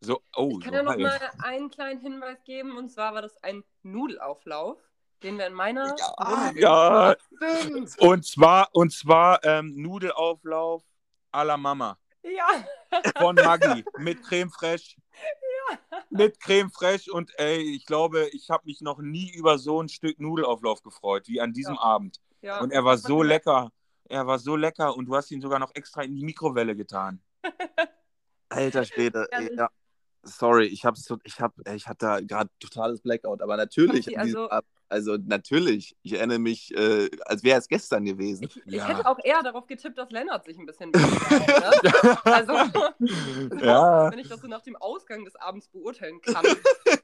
[0.00, 1.00] So, oh, ich kann so ja noch halb.
[1.00, 4.78] mal einen kleinen Hinweis geben, und zwar war das ein Nudelauflauf
[5.22, 5.94] den wir in meiner
[6.54, 7.16] ja, ja.
[7.98, 10.82] und zwar und zwar ähm, Nudelauflauf
[11.32, 11.98] à la Mama.
[12.22, 12.64] Ja.
[13.18, 14.96] Von Maggi mit Creme fraiche.
[15.70, 15.78] Ja.
[16.10, 19.88] Mit Creme fraiche und ey, ich glaube, ich habe mich noch nie über so ein
[19.88, 21.80] Stück Nudelauflauf gefreut wie an diesem ja.
[21.80, 22.20] Abend.
[22.42, 22.60] Ja.
[22.60, 23.70] Und er war so lecker.
[24.04, 27.22] Er war so lecker und du hast ihn sogar noch extra in die Mikrowelle getan.
[28.48, 29.70] Alter Schwede, ja.
[30.22, 34.50] Sorry, ich hab's, ich hab, ich hatte da gerade totales Blackout, aber natürlich, also,
[34.90, 38.44] also natürlich, ich erinnere mich, äh, als wäre es gestern gewesen.
[38.44, 38.82] Ich, ja.
[38.82, 42.18] ich, hätte auch eher darauf getippt, dass Lennart sich ein bisschen ne?
[42.24, 42.52] Also,
[43.64, 44.10] ja.
[44.10, 46.44] wenn ich das so nach dem Ausgang des Abends beurteilen kann.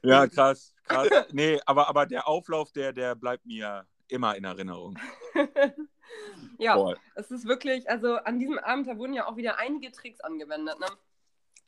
[0.03, 1.07] Ja, krass, krass.
[1.31, 4.99] Nee, aber, aber der Auflauf, der, der bleibt mir immer in Erinnerung.
[6.57, 6.97] ja, Boah.
[7.15, 10.77] es ist wirklich, also an diesem Abend, da wurden ja auch wieder einige Tricks angewendet.
[10.79, 10.87] Ne?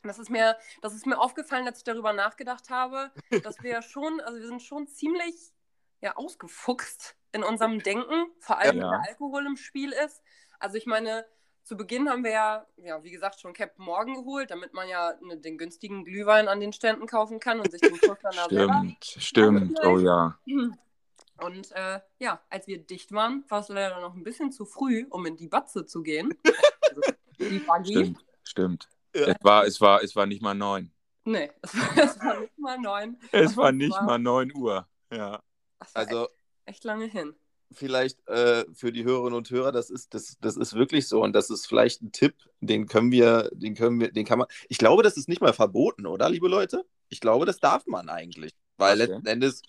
[0.03, 3.11] Das ist, mir, das ist mir aufgefallen, als ich darüber nachgedacht habe,
[3.43, 5.53] dass wir schon, also wir sind schon ziemlich
[6.01, 8.83] ja, ausgefuchst in unserem Denken, vor allem ja.
[8.83, 10.21] wenn der Alkohol im Spiel ist.
[10.59, 11.25] Also ich meine,
[11.63, 15.13] zu Beginn haben wir ja, ja, wie gesagt, schon Captain Morgan geholt, damit man ja
[15.21, 19.05] ne, den günstigen Glühwein an den Ständen kaufen kann und sich den Schuss dann Stimmt,
[19.21, 20.37] stimmt, oh ja.
[21.37, 25.05] Und äh, ja, als wir dicht waren, war es leider noch ein bisschen zu früh,
[25.09, 26.33] um in die Batze zu gehen.
[26.89, 27.01] also,
[27.37, 27.93] die Buggy.
[27.93, 28.89] Stimmt, stimmt.
[29.15, 29.27] Ja.
[29.27, 30.91] Es, war, es, war, es war nicht mal neun.
[31.23, 33.17] Nee, es war, es war nicht mal neun.
[33.31, 34.03] Es war nicht war...
[34.03, 35.39] mal neun Uhr, ja.
[35.93, 36.31] Also echt,
[36.65, 37.35] echt, lange hin.
[37.71, 41.33] Vielleicht äh, für die Hörerinnen und Hörer, das ist, das, das ist wirklich so und
[41.33, 44.47] das ist vielleicht ein Tipp, den können wir, den können wir, den kann man.
[44.69, 46.85] Ich glaube, das ist nicht mal verboten, oder, liebe Leute?
[47.09, 48.53] Ich glaube, das darf man eigentlich.
[48.77, 49.11] Weil okay.
[49.11, 49.61] letzten Endes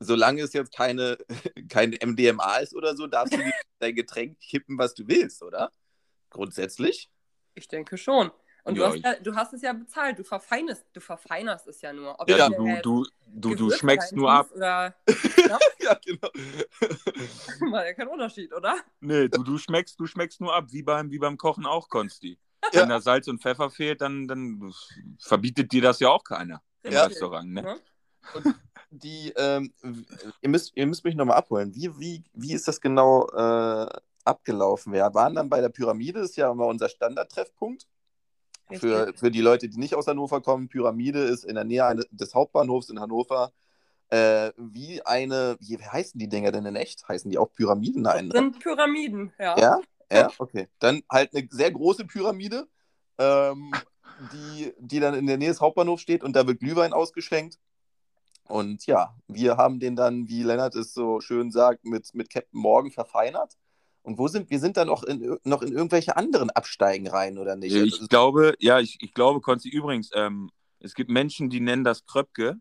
[0.00, 1.18] solange es jetzt keine,
[1.68, 3.38] kein MDMA ist oder so, darfst du
[3.78, 5.72] dein Getränk kippen, was du willst, oder?
[6.30, 7.10] Grundsätzlich?
[7.54, 8.30] Ich denke schon.
[8.68, 11.80] Und ja, du, hast ja, du hast es ja bezahlt, du verfeinerst, du verfeinerst es
[11.80, 12.20] ja nur.
[12.20, 14.50] Ob ja, du, du, du, du schmeckst nur ab.
[14.54, 14.94] Oder,
[15.48, 15.58] ja?
[15.80, 16.28] ja, genau.
[17.72, 18.76] War ja kein Unterschied, oder?
[19.00, 22.38] Nee, du, du, schmeckst, du schmeckst nur ab, wie beim, wie beim Kochen auch, Konsti.
[22.74, 22.82] Ja.
[22.82, 24.74] Wenn da Salz und Pfeffer fehlt, dann, dann
[25.18, 27.04] verbietet dir das ja auch keiner im ja.
[27.04, 27.50] Restaurant.
[27.50, 27.80] Ne?
[28.34, 28.54] Und
[28.90, 29.72] die, ähm,
[30.42, 31.74] ihr, müsst, ihr müsst mich nochmal abholen.
[31.74, 33.86] Wie, wie, wie ist das genau äh,
[34.24, 34.92] abgelaufen?
[34.92, 37.86] Wir waren dann bei der Pyramide, das ist ja immer unser Standardtreffpunkt.
[38.72, 42.34] Für, für die Leute, die nicht aus Hannover kommen, Pyramide ist in der Nähe des
[42.34, 43.52] Hauptbahnhofs in Hannover.
[44.10, 47.06] Äh, wie eine, wie heißen die Dinger denn in echt?
[47.08, 48.02] Heißen die auch Pyramiden?
[48.02, 48.30] Nein.
[48.30, 48.50] Das ne?
[48.50, 49.58] sind Pyramiden, ja.
[49.58, 50.68] Ja, ja, okay.
[50.78, 52.66] Dann halt eine sehr große Pyramide,
[53.18, 53.72] ähm,
[54.32, 57.58] die, die dann in der Nähe des Hauptbahnhofs steht und da wird Glühwein ausgeschenkt.
[58.48, 62.58] Und ja, wir haben den dann, wie Lennart es so schön sagt, mit, mit Captain
[62.58, 63.56] Morgan verfeinert.
[64.08, 67.56] Und wo sind wir sind dann noch in, noch in irgendwelche anderen Absteigen rein, oder
[67.56, 67.74] nicht?
[67.74, 71.84] Ich also, glaube, ja, ich, ich glaube, Konzi, übrigens, ähm, es gibt Menschen, die nennen
[71.84, 72.56] das Kröpke.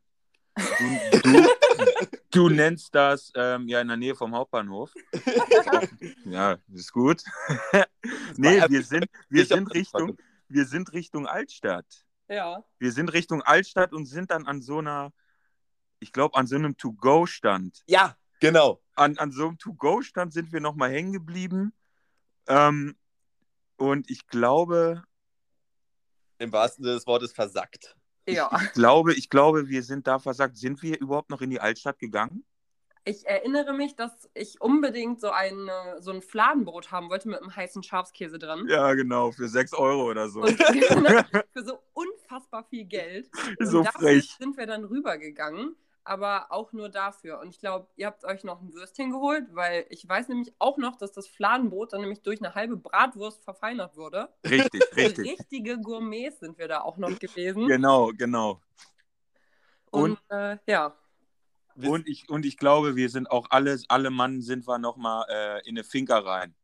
[0.57, 1.47] Du, du,
[2.31, 4.93] du nennst das ähm, ja in der Nähe vom Hauptbahnhof.
[6.25, 7.23] ja, ist gut.
[8.35, 10.17] nee, wir sind, wir sind Richtung,
[10.49, 11.85] wir sind Richtung Altstadt.
[12.27, 12.61] Ja.
[12.77, 15.13] Wir sind Richtung Altstadt und sind dann an so einer
[15.99, 17.83] ich glaube, an so einem To-Go-Stand.
[17.87, 18.81] Ja, genau.
[18.95, 21.73] An, an so einem To-Go-Stand sind wir nochmal hängen geblieben.
[22.47, 22.95] Ähm,
[23.77, 25.03] und ich glaube.
[26.39, 27.95] Im wahrsten Sinne des Wortes versackt.
[28.27, 28.49] Ja.
[28.55, 30.57] Ich, ich, glaube, ich glaube, wir sind da versackt.
[30.57, 32.45] Sind wir überhaupt noch in die Altstadt gegangen?
[33.05, 35.69] Ich erinnere mich, dass ich unbedingt so ein,
[35.99, 38.67] so ein Fladenbrot haben wollte mit einem heißen Schafskäse drin.
[38.67, 40.41] Ja, genau, für 6 Euro oder so.
[40.41, 40.51] Und,
[41.53, 43.29] für so unfassbar viel Geld.
[43.59, 44.35] So frech.
[44.37, 47.39] sind wir dann rübergegangen aber auch nur dafür.
[47.39, 50.77] Und ich glaube, ihr habt euch noch ein Würstchen geholt, weil ich weiß nämlich auch
[50.77, 54.29] noch, dass das Fladenbrot dann nämlich durch eine halbe Bratwurst verfeinert wurde.
[54.43, 55.39] Richtig, richtig.
[55.39, 57.67] Richtige Gourmets sind wir da auch noch gewesen.
[57.67, 58.61] Genau, genau.
[59.91, 60.95] Und, und äh, ja.
[61.75, 65.69] Und ich, und ich glaube, wir sind auch alle, alle Mann sind wir nochmal äh,
[65.69, 66.55] in eine Finca rein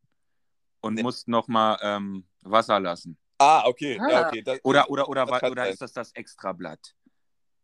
[0.82, 1.03] und nee.
[1.03, 3.17] mussten nochmal ähm, Wasser lassen.
[3.38, 3.99] Ah, okay.
[3.99, 4.10] Ah.
[4.10, 4.41] Ja, okay.
[4.41, 6.95] Das, oder oder, oder, oder, oder ist das das Extrablatt?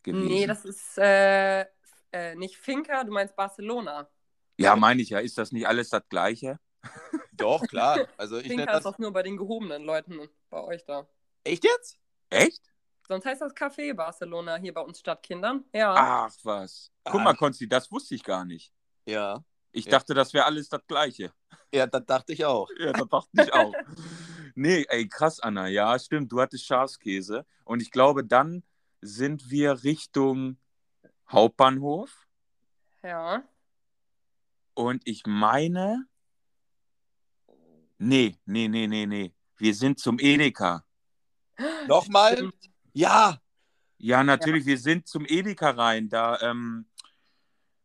[0.04, 0.28] Gewesen.
[0.28, 1.66] Nee, das ist äh,
[2.12, 4.10] äh, nicht Finca, du meinst Barcelona.
[4.58, 5.20] Ja, meine ich ja.
[5.20, 6.60] Ist das nicht alles das Gleiche?
[7.32, 8.08] Doch, klar.
[8.18, 11.08] Also ich Finca ist auch nur bei den gehobenen Leuten bei euch da.
[11.44, 11.98] Echt jetzt?
[12.30, 12.62] Echt?
[13.08, 15.66] Sonst heißt das Café Barcelona hier bei uns Stadtkindern.
[15.74, 15.96] Ja.
[15.98, 16.92] Ach was.
[17.06, 18.72] Guck mal, Konsti, das wusste ich gar nicht.
[19.06, 19.44] Ja.
[19.72, 19.92] Ich ja.
[19.92, 21.32] dachte, das wäre alles das Gleiche.
[21.74, 22.70] Ja, das dachte ich auch.
[22.78, 23.74] Ja, das dachte ich auch.
[24.56, 25.68] nee, ey, krass, Anna.
[25.68, 26.32] Ja, stimmt.
[26.32, 27.46] Du hattest Schafskäse.
[27.64, 28.64] Und ich glaube, dann
[29.02, 30.58] sind wir Richtung
[31.30, 32.28] Hauptbahnhof.
[33.04, 33.44] Ja.
[34.74, 36.06] Und ich meine.
[37.98, 39.34] Nee, nee, nee, nee, nee.
[39.58, 40.86] Wir sind zum Edeka.
[41.88, 42.50] Nochmal?
[42.94, 43.42] Ja.
[43.98, 44.64] Ja, natürlich.
[44.64, 44.68] Ja.
[44.68, 46.08] Wir sind zum Edeka rein.
[46.10, 46.88] Da, ähm,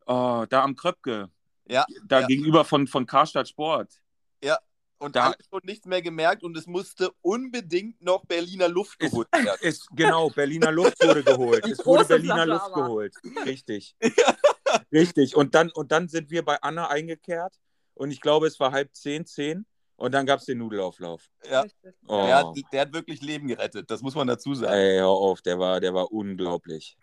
[0.07, 1.31] oh, da am Kröpke.
[1.67, 1.85] Ja.
[2.05, 2.27] Da ja.
[2.27, 4.01] gegenüber von, von Karstadt Sport.
[4.43, 4.59] Ja.
[4.99, 9.29] Und da hat schon nichts mehr gemerkt und es musste unbedingt noch Berliner Luft geholt
[9.33, 9.49] werden.
[9.61, 11.67] Ist, genau, Berliner Luft wurde geholt.
[11.67, 12.83] es wurde Berliner Flasche Luft aber.
[12.83, 13.15] geholt.
[13.45, 13.97] Richtig.
[14.93, 15.37] Richtig.
[15.37, 17.55] Und dann, und dann sind wir bei Anna eingekehrt
[17.95, 19.67] und ich glaube, es war halb zehn, zehn.
[19.97, 21.31] Und dann gab es den Nudelauflauf.
[21.49, 21.65] Ja.
[22.09, 22.27] Oh.
[22.27, 24.73] Der, hat, der, hat, wirklich Leben gerettet, das muss man dazu sagen.
[24.73, 26.97] Ey, hör auf, der war, der war unglaublich.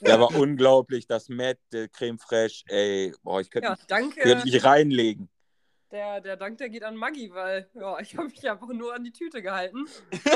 [0.00, 1.06] der war unglaublich.
[1.06, 5.28] Das Matt, der Creme Fraiche, ey, boah, ich könnte ja, mich, könnt mich reinlegen.
[5.92, 9.04] Der, der Dank, der geht an Maggi, weil ja, ich habe mich einfach nur an
[9.04, 9.86] die Tüte gehalten.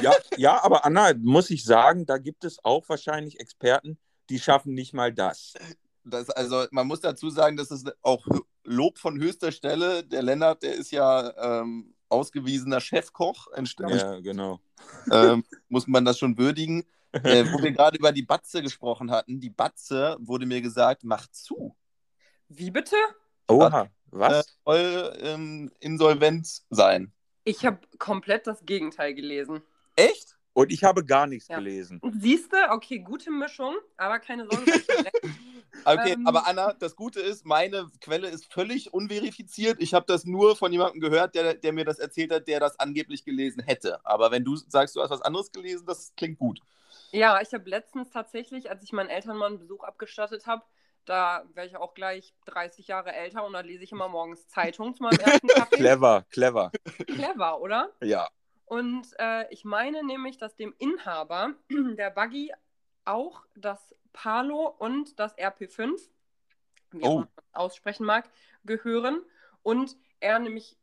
[0.03, 4.75] Ja, ja, aber Anna, muss ich sagen, da gibt es auch wahrscheinlich Experten, die schaffen
[4.75, 5.55] nicht mal das.
[6.05, 8.27] das also man muss dazu sagen, das ist auch
[8.65, 10.05] Lob von höchster Stelle.
[10.05, 13.49] Der Lennart, der ist ja ähm, ausgewiesener Chefkoch.
[14.03, 14.61] Ja, genau.
[15.11, 16.85] Ähm, muss man das schon würdigen.
[17.23, 19.41] Äh, wo wir gerade über die Batze gesprochen hatten.
[19.41, 21.75] Die Batze wurde mir gesagt, mach zu.
[22.49, 22.97] Wie bitte?
[23.49, 24.47] Oha, was?
[24.47, 27.13] Äh, soll ähm, insolvent sein.
[27.45, 29.63] Ich habe komplett das Gegenteil gelesen.
[29.95, 30.37] Echt?
[30.53, 31.59] Und ich habe gar nichts ja.
[31.59, 32.01] gelesen.
[32.19, 34.73] Siehst du, okay, gute Mischung, aber keine Sorge.
[35.85, 39.77] okay, ähm, aber Anna, das Gute ist, meine Quelle ist völlig unverifiziert.
[39.81, 42.81] Ich habe das nur von jemandem gehört, der, der mir das erzählt hat, der das
[42.81, 44.01] angeblich gelesen hätte.
[44.05, 46.61] Aber wenn du sagst, du hast was anderes gelesen, das klingt gut.
[47.13, 50.65] Ja, ich habe letztens tatsächlich, als ich meinen Eltern mal einen Besuch abgestattet habe,
[51.07, 54.95] da wäre ich auch gleich 30 Jahre älter und da lese ich immer morgens Zeitung
[54.95, 55.77] zu meinem ersten Kaffee.
[55.77, 56.71] clever, clever.
[57.07, 57.93] Clever, oder?
[58.03, 58.29] Ja.
[58.67, 62.53] Und äh, ich meine nämlich, dass dem Inhaber der Buggy
[63.05, 66.01] auch das Palo und das RP5,
[66.91, 67.19] wie oh.
[67.21, 68.29] man aussprechen mag,
[68.65, 69.23] gehören.
[69.63, 70.77] Und er nämlich,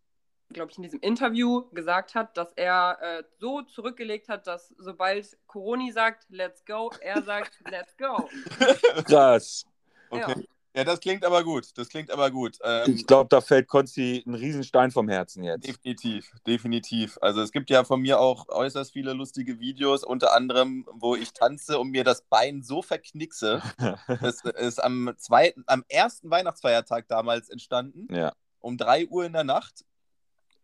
[0.49, 5.37] glaube ich, in diesem Interview gesagt hat, dass er äh, so zurückgelegt hat, dass sobald
[5.47, 8.29] Coroni sagt, let's go, er sagt, let's go.
[9.05, 9.65] Krass.
[10.13, 10.33] Okay.
[10.37, 10.43] Ja.
[10.75, 11.67] Ja, das klingt aber gut.
[11.75, 12.57] Das klingt aber gut.
[12.63, 15.67] Ähm, ich glaube, da fällt Konzi ein Riesenstein vom Herzen jetzt.
[15.67, 17.19] Definitiv, definitiv.
[17.21, 21.31] Also es gibt ja von mir auch äußerst viele lustige Videos, unter anderem, wo ich
[21.31, 23.61] tanze und mir das Bein so verknickse.
[24.21, 28.11] das ist am zweiten, am ersten Weihnachtsfeiertag damals entstanden.
[28.11, 28.33] Ja.
[28.59, 29.85] Um 3 Uhr in der Nacht.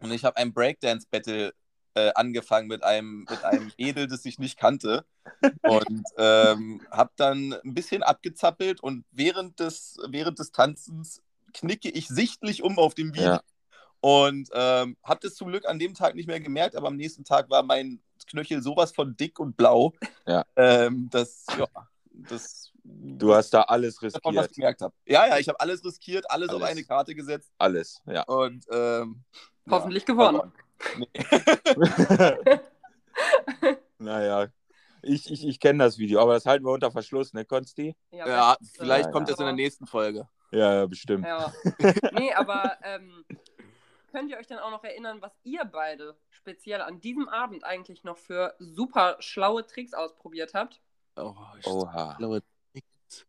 [0.01, 1.53] Und ich habe ein Breakdance-Battle
[1.99, 5.05] äh, angefangen mit einem, mit einem Edel, das ich nicht kannte.
[5.63, 11.21] Und ähm, habe dann ein bisschen abgezappelt und während des, während des Tanzens
[11.53, 13.33] knicke ich sichtlich um auf dem Video.
[13.33, 13.41] Ja.
[14.01, 17.25] Und ähm, habe das zum Glück an dem Tag nicht mehr gemerkt, aber am nächsten
[17.25, 19.93] Tag war mein Knöchel sowas von dick und blau,
[20.25, 20.45] ja.
[20.55, 21.67] ähm, dass, ja,
[22.11, 22.71] das.
[22.83, 24.25] Du hast da alles riskiert.
[24.25, 24.93] Davon, was gemerkt habe.
[25.05, 27.51] Ja, ja, ich habe alles riskiert, alles, alles, auf eine Karte gesetzt.
[27.57, 28.23] Alles, ja.
[28.23, 29.23] Und ähm,
[29.69, 30.51] hoffentlich ja, gewonnen.
[30.97, 31.07] Nee.
[33.97, 34.47] naja,
[35.01, 37.95] ich, ich, ich kenne das Video, aber das halten wir unter Verschluss, ne, Konsti?
[38.11, 39.33] Ja, ja vielleicht ja, kommt ja.
[39.33, 40.27] das in der nächsten Folge.
[40.51, 41.25] Ja, ja bestimmt.
[41.25, 41.53] Ja.
[42.13, 43.25] nee, aber ähm,
[44.11, 48.03] könnt ihr euch dann auch noch erinnern, was ihr beide speziell an diesem Abend eigentlich
[48.03, 50.81] noch für super schlaue Tricks ausprobiert habt?
[51.15, 52.15] Oh, Oha.
[52.17, 52.41] Schlaue
[52.73, 53.25] Tricks.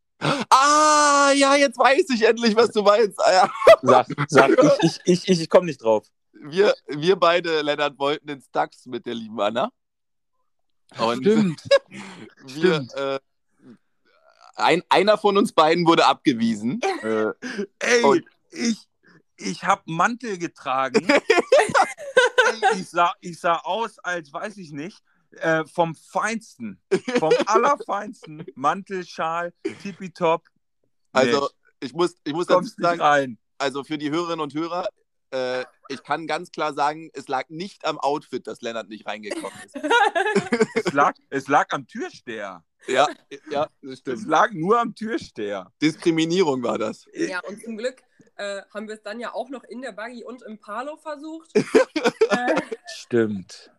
[0.51, 3.19] Ah, ja, jetzt weiß ich endlich, was du meinst.
[3.21, 3.51] Ah, ja.
[3.83, 4.51] Sag, sag,
[4.83, 6.11] ich, ich, ich, ich komme nicht drauf
[6.41, 9.71] wir, wir beide, Lennart, wollten ins DAX mit der lieben Anna.
[10.99, 11.63] Und Stimmt.
[12.47, 12.95] wir, Stimmt.
[12.95, 13.21] Äh,
[14.57, 16.81] ein, einer von uns beiden wurde abgewiesen.
[17.03, 17.33] äh,
[17.79, 18.89] Ey, ich,
[19.37, 21.07] ich habe Mantel getragen.
[22.75, 26.81] ich, sah, ich sah aus, als weiß ich nicht, äh, vom Feinsten,
[27.19, 28.45] vom Allerfeinsten.
[28.55, 30.49] Mantel, Schal, tippitopp.
[31.13, 31.49] Also,
[31.81, 33.39] ich muss, ich muss dazu sagen, rein.
[33.59, 34.89] also für die Hörerinnen und Hörer,
[35.31, 39.59] äh, ich kann ganz klar sagen, es lag nicht am Outfit, dass Lennart nicht reingekommen
[39.65, 39.77] ist.
[40.87, 42.65] es, lag, es lag am Türsteher.
[42.87, 43.09] Ja,
[43.51, 44.19] ja, das stimmt.
[44.19, 45.73] Es lag nur am Türsteher.
[45.83, 47.07] Diskriminierung war das.
[47.13, 48.03] Ja, und zum Glück
[48.37, 51.51] äh, haben wir es dann ja auch noch in der Buggy und im Palo versucht.
[51.55, 52.61] äh,
[52.97, 53.71] stimmt.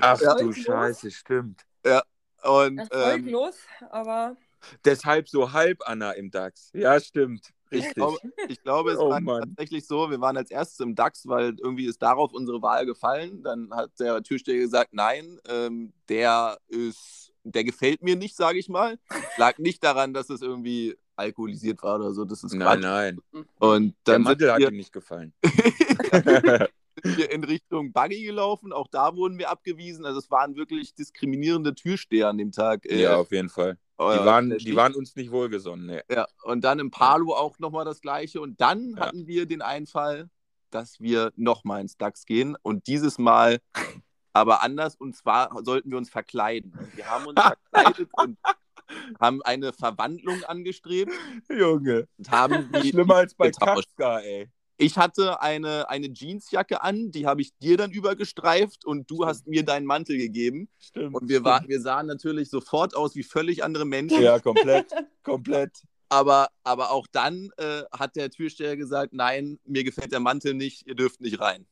[0.00, 0.34] Ach ja.
[0.36, 1.62] du Scheiße, stimmt.
[1.84, 2.02] Ja,
[2.42, 2.78] und.
[2.78, 4.36] Erfolglos, ähm, aber.
[4.84, 6.70] Deshalb so halb Anna im DAX.
[6.72, 7.52] Ja, stimmt.
[7.70, 7.88] Richtig.
[7.88, 9.42] Ich glaube, ich glaube es oh, war Mann.
[9.42, 13.42] tatsächlich so, wir waren als erstes im DAX, weil irgendwie ist darauf unsere Wahl gefallen.
[13.42, 18.68] Dann hat der Türsteher gesagt, nein, ähm, der ist, der gefällt mir nicht, sage ich
[18.68, 18.98] mal.
[19.36, 22.24] Lag nicht daran, dass es irgendwie alkoholisiert war oder so.
[22.24, 23.18] Das ist nein, nein.
[23.58, 25.32] Und dann der Mantel hat ihm nicht gefallen.
[27.02, 28.72] sind wir in Richtung Buggy gelaufen.
[28.72, 30.04] Auch da wurden wir abgewiesen.
[30.04, 32.86] Also es waren wirklich diskriminierende Türsteher an dem Tag.
[32.86, 33.78] Äh, ja, auf jeden Fall.
[33.98, 35.86] Die waren, die waren uns nicht wohlgesonnen.
[35.86, 36.00] Nee.
[36.10, 38.42] Ja, und dann im Palo auch nochmal das Gleiche.
[38.42, 39.06] Und dann ja.
[39.06, 40.28] hatten wir den Einfall,
[40.70, 42.56] dass wir nochmal ins DAX gehen.
[42.62, 43.58] Und dieses Mal
[44.36, 44.96] aber anders.
[44.96, 46.78] Und zwar sollten wir uns verkleiden.
[46.94, 48.38] Wir haben uns verkleidet und
[49.20, 51.12] haben eine Verwandlung angestrebt.
[51.50, 52.06] Junge.
[52.18, 54.50] Und haben die Schlimmer als bei Kafka, ey.
[54.78, 59.46] Ich hatte eine, eine Jeansjacke an, die habe ich dir dann übergestreift und du hast
[59.46, 60.68] mir deinen Mantel gegeben.
[60.78, 61.14] Stimmt.
[61.14, 64.22] Und wir, war, wir sahen natürlich sofort aus wie völlig andere Menschen.
[64.22, 65.72] Ja, komplett, komplett.
[66.08, 70.86] Aber, aber auch dann äh, hat der Türsteher gesagt, nein, mir gefällt der Mantel nicht,
[70.86, 71.66] ihr dürft nicht rein.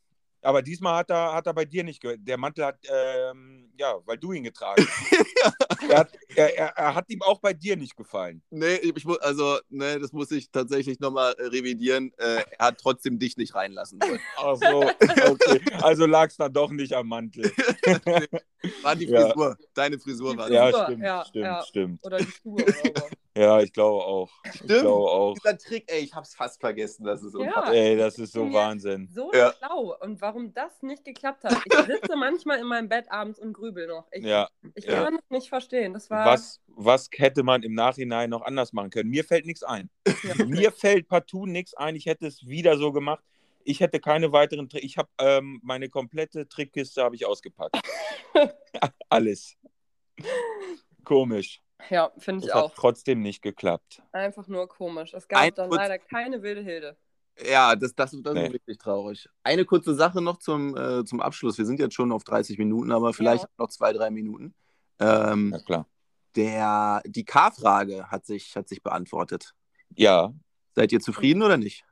[0.45, 2.21] Aber diesmal hat er, hat er bei dir nicht gehört.
[2.23, 4.87] Der Mantel hat, ähm, ja, weil du ihn getragen
[5.43, 5.91] hast.
[5.91, 8.43] er, hat, er, er, er, hat ihm auch bei dir nicht gefallen.
[8.51, 12.13] Nee, ich muss, also, nee, das muss ich tatsächlich nochmal äh, revidieren.
[12.19, 14.21] Äh, er hat trotzdem dich nicht reinlassen wollen.
[14.37, 14.83] Ach so,
[15.31, 15.61] okay.
[15.81, 17.45] Also lag es dann doch nicht am Mantel.
[18.83, 19.57] war die Frisur.
[19.59, 19.67] Ja.
[19.73, 21.63] Deine Frisur war Ja, stimmt, ja, stimmt, ja.
[21.63, 22.05] stimmt.
[22.05, 23.09] Oder die Schuhe oder so.
[23.37, 24.31] Ja, ich glaube auch.
[24.45, 24.71] Stimmt.
[24.71, 25.35] Ich glaube auch.
[25.35, 27.05] Dieser Trick, ey, ich hab's fast vergessen.
[27.05, 27.73] Das ist ja.
[27.73, 29.09] Ey, das ist so Wahnsinn.
[29.13, 29.53] So ja.
[29.59, 29.97] schlau.
[30.01, 31.61] Und warum das nicht geklappt hat.
[31.65, 34.07] Ich sitze manchmal in meinem Bett abends und grübel noch.
[34.13, 34.49] Ich, ja.
[34.75, 35.95] ich kann es nicht verstehen.
[35.95, 36.27] Das war...
[36.27, 39.11] was, was hätte man im Nachhinein noch anders machen können?
[39.11, 39.91] Mir fällt nichts ein.
[40.23, 40.45] Ja.
[40.47, 41.97] Mir fällt partout nichts ein.
[41.97, 43.25] Ich hätte es wieder so gemacht.
[43.65, 44.85] Ich hätte keine weiteren Tricks.
[44.85, 47.81] Ich habe ähm, meine komplette Trickkiste habe ich ausgepackt.
[49.09, 49.57] Alles.
[51.03, 51.64] Komisch.
[51.91, 52.71] Ja, finde ich das auch.
[52.71, 54.03] Hat trotzdem nicht geklappt.
[54.13, 55.15] Einfach nur komisch.
[55.15, 56.97] Es gab Ein dann leider keine wilde Hilde.
[57.43, 58.47] Ja, das, das, das nee.
[58.47, 59.29] ist wirklich traurig.
[59.43, 61.59] Eine kurze Sache noch zum, äh, zum Abschluss.
[61.59, 63.51] Wir sind jetzt schon auf 30 Minuten, aber vielleicht ja.
[63.59, 64.55] noch zwei, drei Minuten.
[65.01, 65.89] Ähm, ja, klar.
[66.37, 69.55] Der, die K-Frage hat sich, hat sich beantwortet.
[69.97, 70.33] Ja.
[70.75, 71.85] Seid ihr zufrieden oder nicht?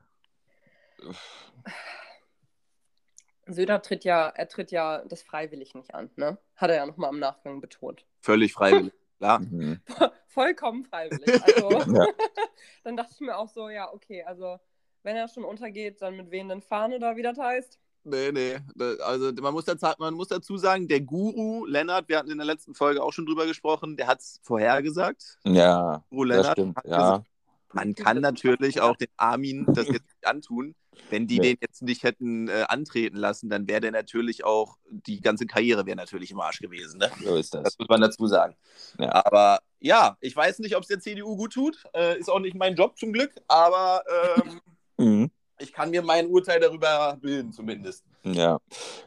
[3.47, 6.39] Söder tritt ja, er tritt ja das freiwillig nicht an, ne?
[6.57, 8.05] Hat er ja nochmal im Nachgang betont.
[8.21, 8.93] Völlig freiwillig.
[9.23, 9.39] Klar.
[9.39, 9.81] Mhm.
[10.27, 11.41] Vollkommen freiwillig.
[11.45, 12.07] Also, ja.
[12.85, 14.59] dann dachte ich mir auch so, ja, okay, also
[15.05, 17.79] wenn er schon untergeht, dann mit wem denn fahren oder wie das heißt?
[18.03, 18.59] Nee, nee.
[19.01, 22.47] Also man muss, dazu, man muss dazu sagen, der Guru Lennart, wir hatten in der
[22.47, 25.39] letzten Folge auch schon drüber gesprochen, der hat es vorhergesagt.
[25.45, 26.99] Ja, Guru Lennart das stimmt, ja.
[26.99, 27.27] Gesagt,
[27.73, 30.75] man kann natürlich auch den Armin das jetzt nicht antun.
[31.11, 31.43] Wenn die ja.
[31.43, 35.87] den jetzt nicht hätten äh, antreten lassen, dann wäre der natürlich auch, die ganze Karriere
[35.87, 36.99] wäre natürlich im Arsch gewesen.
[36.99, 37.11] Ne?
[37.23, 37.63] So ist das.
[37.63, 38.55] Das muss man dazu sagen.
[38.99, 39.25] Ja.
[39.25, 41.83] Aber ja, ich weiß nicht, ob es der CDU gut tut.
[41.95, 44.03] Äh, ist auch nicht mein Job zum Glück, aber
[44.37, 44.61] ähm,
[44.99, 45.31] mhm.
[45.59, 48.05] ich kann mir mein Urteil darüber bilden, zumindest.
[48.25, 48.59] Ja.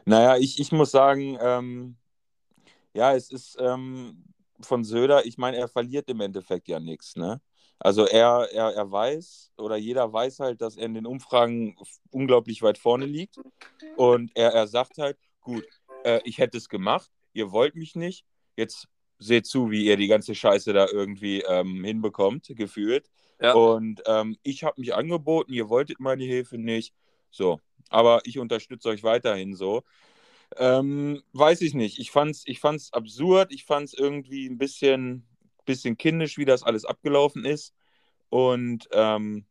[0.04, 1.96] Naja, ich, ich muss sagen, ähm,
[2.94, 4.24] ja, es ist ähm,
[4.60, 7.40] von Söder, ich meine, er verliert im Endeffekt ja nichts, ne?
[7.78, 11.76] Also er, er, er weiß oder jeder weiß halt, dass er in den Umfragen
[12.10, 13.38] unglaublich weit vorne liegt.
[13.96, 15.64] Und er, er sagt halt, gut,
[16.04, 18.24] äh, ich hätte es gemacht, ihr wollt mich nicht,
[18.56, 23.10] jetzt seht zu, wie ihr die ganze Scheiße da irgendwie ähm, hinbekommt, gefühlt.
[23.40, 23.52] Ja.
[23.52, 26.94] Und ähm, ich habe mich angeboten, ihr wolltet meine Hilfe nicht.
[27.30, 27.60] So,
[27.90, 29.82] aber ich unterstütze euch weiterhin so.
[30.56, 31.98] Ähm, weiß ich nicht.
[31.98, 35.26] Ich fand's, ich fand's absurd, ich fand es irgendwie ein bisschen,
[35.66, 37.74] bisschen kindisch, wie das alles abgelaufen ist.
[38.30, 39.44] Und ähm,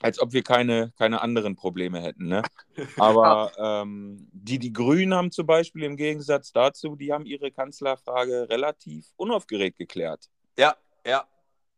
[0.00, 2.26] als ob wir keine, keine anderen Probleme hätten.
[2.26, 2.42] Ne?
[2.98, 8.48] Aber ähm, die, die Grünen haben zum Beispiel im Gegensatz dazu, die haben ihre Kanzlerfrage
[8.48, 10.28] relativ unaufgeregt geklärt.
[10.58, 10.76] Ja,
[11.06, 11.26] ja.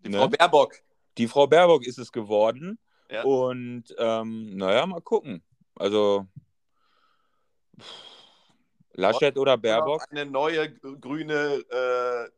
[0.04, 0.18] Die ne?
[0.18, 0.74] Frau Baerbock.
[1.16, 2.78] Die Frau Baerbock ist es geworden.
[3.10, 3.22] Ja.
[3.24, 5.42] Und ähm, naja, mal gucken.
[5.74, 6.26] Also
[8.92, 10.04] Laschet oder Baerbock?
[10.10, 12.28] Eine neue grüne äh,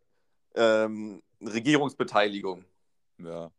[0.55, 2.65] ähm, Regierungsbeteiligung.
[3.19, 3.51] Ja.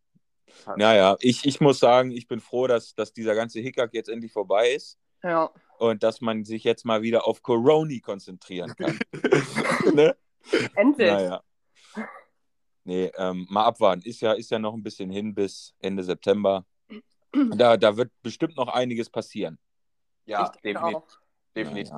[0.76, 4.32] Naja, ich, ich muss sagen, ich bin froh, dass, dass dieser ganze Hickhack jetzt endlich
[4.32, 4.98] vorbei ist.
[5.24, 5.52] Ja.
[5.78, 9.00] Und dass man sich jetzt mal wieder auf Coroni konzentrieren kann.
[9.94, 10.16] ne?
[10.76, 11.12] Endlich.
[11.12, 11.44] Naja.
[12.84, 14.02] Nee, ähm, mal abwarten.
[14.04, 16.66] Ist ja, ist ja noch ein bisschen hin bis Ende September.
[17.32, 19.58] Da, da wird bestimmt noch einiges passieren.
[20.26, 21.20] Ja, definitiv.
[21.56, 21.94] definitiv.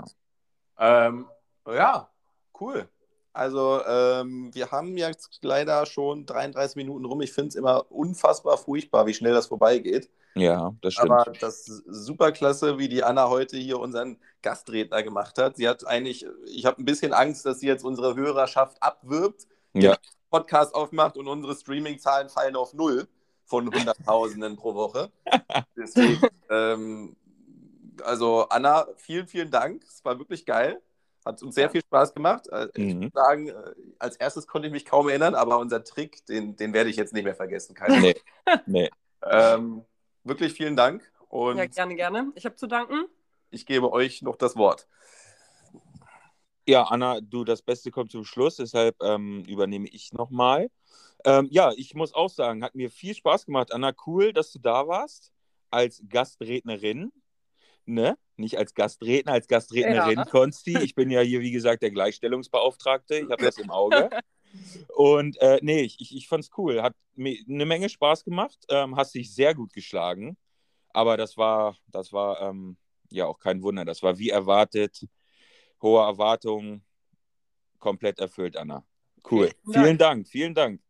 [0.78, 1.28] Ja, ähm,
[1.66, 2.12] ja,
[2.60, 2.90] cool.
[3.34, 7.22] Also ähm, wir haben jetzt leider schon 33 Minuten rum.
[7.22, 10.10] Ich finde es immer unfassbar furchtbar, wie schnell das vorbeigeht.
[10.36, 11.12] Ja, das stimmt.
[11.12, 15.58] Aber das ist super klasse, wie die Anna heute hier unseren Gastredner gemacht hat.
[15.58, 19.98] Sie hat eigentlich, ich habe ein bisschen Angst, dass sie jetzt unsere Hörerschaft abwirbt, ja.
[20.30, 23.08] Podcast aufmacht und unsere Streaming-Zahlen fallen auf null
[23.46, 25.12] von Hunderttausenden pro Woche.
[25.76, 27.16] Deswegen, ähm,
[28.04, 29.84] also Anna, vielen, vielen Dank.
[29.84, 30.82] Es war wirklich geil.
[31.26, 32.48] Hat uns sehr viel Spaß gemacht.
[32.50, 33.02] Äh, ich mhm.
[33.02, 33.54] muss sagen, äh,
[34.00, 37.14] als erstes konnte ich mich kaum erinnern, aber unser Trick, den, den werde ich jetzt
[37.14, 37.76] nicht mehr vergessen.
[37.76, 38.16] Keine nee.
[38.66, 38.90] nee.
[39.24, 39.86] Ähm,
[40.24, 41.10] wirklich vielen Dank.
[41.30, 42.32] Und ja, gerne, gerne.
[42.36, 43.06] Ich habe zu danken.
[43.52, 44.88] Ich gebe euch noch das Wort.
[46.68, 50.70] Ja, Anna, du, das Beste kommt zum Schluss, deshalb ähm, übernehme ich nochmal.
[51.26, 53.74] Ähm, ja, ich muss auch sagen, hat mir viel Spaß gemacht.
[53.74, 55.34] Anna, cool, dass du da warst
[55.70, 57.12] als Gastrednerin
[57.86, 58.18] ne?
[58.44, 60.26] Nicht als Gastredner, als Gastrednerin, ja.
[60.26, 60.78] Konsti.
[60.78, 63.16] Ich bin ja hier, wie gesagt, der Gleichstellungsbeauftragte.
[63.16, 64.10] Ich habe das im Auge.
[64.96, 66.82] Und äh, nee, ich, ich, ich fand's cool.
[66.82, 68.66] Hat mir eine Menge Spaß gemacht.
[68.70, 70.38] Ähm, hast dich sehr gut geschlagen.
[70.90, 72.78] Aber das war, das war ähm,
[73.10, 73.86] ja auch kein Wunder.
[73.86, 75.08] Das war wie erwartet,
[75.82, 76.84] hohe Erwartungen,
[77.80, 78.86] komplett erfüllt, Anna.
[79.30, 79.52] Cool.
[79.72, 80.28] Vielen, Dank.
[80.28, 80.82] vielen Dank.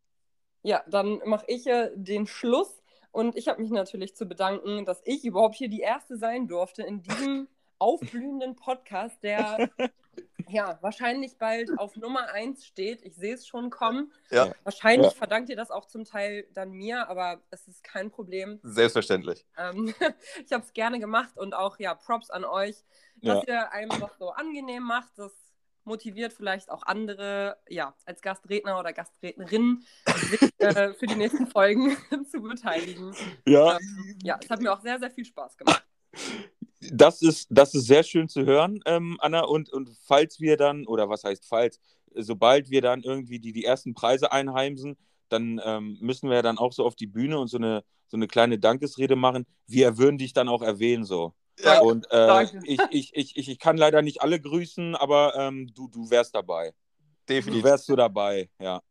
[0.63, 2.82] Ja, dann mache ich äh, den Schluss.
[3.14, 6.82] Und ich habe mich natürlich zu bedanken, dass ich überhaupt hier die Erste sein durfte
[6.82, 7.47] in diesem
[7.78, 9.70] aufblühenden Podcast, der
[10.49, 13.03] ja wahrscheinlich bald auf Nummer 1 steht.
[13.03, 14.11] Ich sehe es schon kommen.
[14.32, 14.51] Ja.
[14.64, 15.18] Wahrscheinlich ja.
[15.18, 18.59] verdankt ihr das auch zum Teil dann mir, aber es ist kein Problem.
[18.64, 19.45] Selbstverständlich.
[19.59, 19.93] Ähm,
[20.43, 22.84] ich habe es gerne gemacht und auch ja Props an euch,
[23.22, 23.53] dass ja.
[23.53, 25.11] ihr einem noch so angenehm macht.
[25.18, 25.34] Das
[25.86, 29.84] motiviert vielleicht auch andere, ja, als Gastredner oder Gastrednerin,
[30.29, 31.95] sich äh, für die nächsten Folgen
[32.31, 33.13] zu beteiligen.
[33.45, 33.77] Ja.
[33.77, 35.86] Ähm, ja, es hat mir auch sehr, sehr viel Spaß gemacht.
[36.91, 39.41] Das ist, das ist sehr schön zu hören, ähm, Anna.
[39.41, 41.79] Und, und falls wir dann, oder was heißt falls,
[42.15, 44.97] sobald wir dann irgendwie die, die ersten Preise einheimsen,
[45.29, 48.17] dann ähm, müssen wir ja dann auch so auf die Bühne und so eine, so
[48.17, 49.45] eine kleine Dankesrede machen.
[49.67, 51.34] Wir würden dich dann auch erwähnen, so.
[51.59, 55.87] Ja, und äh, ich, ich, ich, ich, kann leider nicht alle grüßen, aber ähm, du,
[55.87, 56.73] du wärst dabei.
[57.29, 57.61] Definitiv.
[57.61, 58.81] Du wärst du dabei, ja.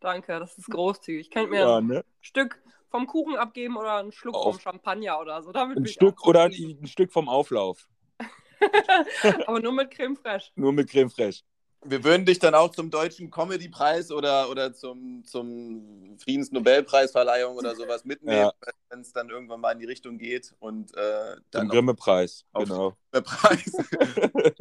[0.00, 1.22] Danke, das ist großzügig.
[1.22, 1.98] Ich könnte mir ja, ne?
[1.98, 4.54] ein Stück vom Kuchen abgeben oder einen Schluck Auf.
[4.54, 5.52] vom Champagner oder so.
[5.52, 7.88] Damit ein Stück oder ein, ein Stück vom Auflauf.
[9.46, 10.52] aber nur mit Creme fraiche.
[10.54, 11.42] Nur mit Creme fraiche
[11.88, 18.04] wir würden dich dann auch zum Deutschen Comedy-Preis oder, oder zum, zum Friedensnobelpreisverleihung oder sowas
[18.04, 18.52] mitnehmen, ja.
[18.90, 20.54] wenn es dann irgendwann mal in die Richtung geht.
[20.58, 22.96] Und, äh, dann Grimme-Preis, genau.
[23.12, 23.72] Grimme-Preis.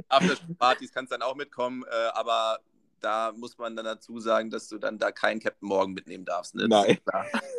[0.57, 2.59] Partys kannst dann auch mitkommen, äh, aber
[3.05, 6.55] da muss man dann dazu sagen, dass du dann da keinen Captain Morgan mitnehmen darfst.
[6.55, 6.67] Ne?
[6.67, 6.97] Nein.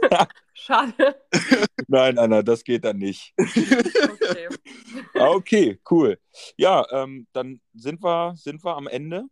[0.54, 1.22] Schade.
[1.86, 3.32] Nein, Anna, das geht dann nicht.
[3.38, 4.48] okay.
[5.14, 6.18] Ah, okay, cool.
[6.56, 9.24] Ja, ähm, dann sind wir, sind wir am Ende.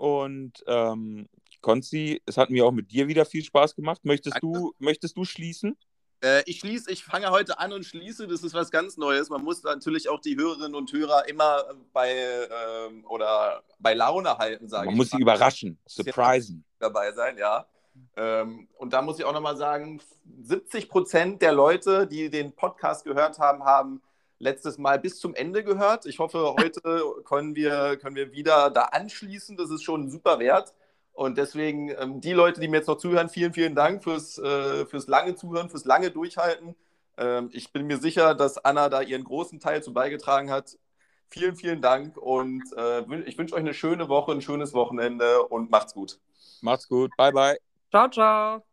[0.00, 1.28] Und ähm,
[1.60, 4.02] Konzi, es hat mir auch mit dir wieder viel Spaß gemacht.
[4.06, 5.76] Möchtest, du, möchtest du schließen?
[6.24, 8.26] Äh, ich schließe, ich fange heute an und schließe.
[8.26, 9.28] Das ist was ganz Neues.
[9.28, 14.70] Man muss natürlich auch die Hörerinnen und Hörer immer bei ähm, oder bei Laune halten,
[14.70, 14.86] sage ich.
[14.86, 16.64] Man muss sie überraschen, surprisen.
[16.78, 17.66] Dabei sein, ja.
[18.16, 20.00] Ähm, und da muss ich auch nochmal sagen:
[20.40, 24.00] 70 Prozent der Leute, die den Podcast gehört haben, haben
[24.40, 26.06] letztes Mal bis zum Ende gehört.
[26.06, 26.80] Ich hoffe, heute
[27.24, 29.56] können wir, können wir wieder da anschließen.
[29.56, 30.74] Das ist schon super wert.
[31.12, 34.86] Und deswegen, ähm, die Leute, die mir jetzt noch zuhören, vielen, vielen Dank fürs, äh,
[34.86, 36.74] fürs lange Zuhören, fürs lange Durchhalten.
[37.18, 40.78] Ähm, ich bin mir sicher, dass Anna da ihren großen Teil zu beigetragen hat.
[41.28, 45.70] Vielen, vielen Dank und äh, ich wünsche euch eine schöne Woche, ein schönes Wochenende und
[45.70, 46.18] macht's gut.
[46.60, 47.16] Macht's gut.
[47.16, 47.56] Bye, bye.
[47.90, 48.64] Ciao, ciao.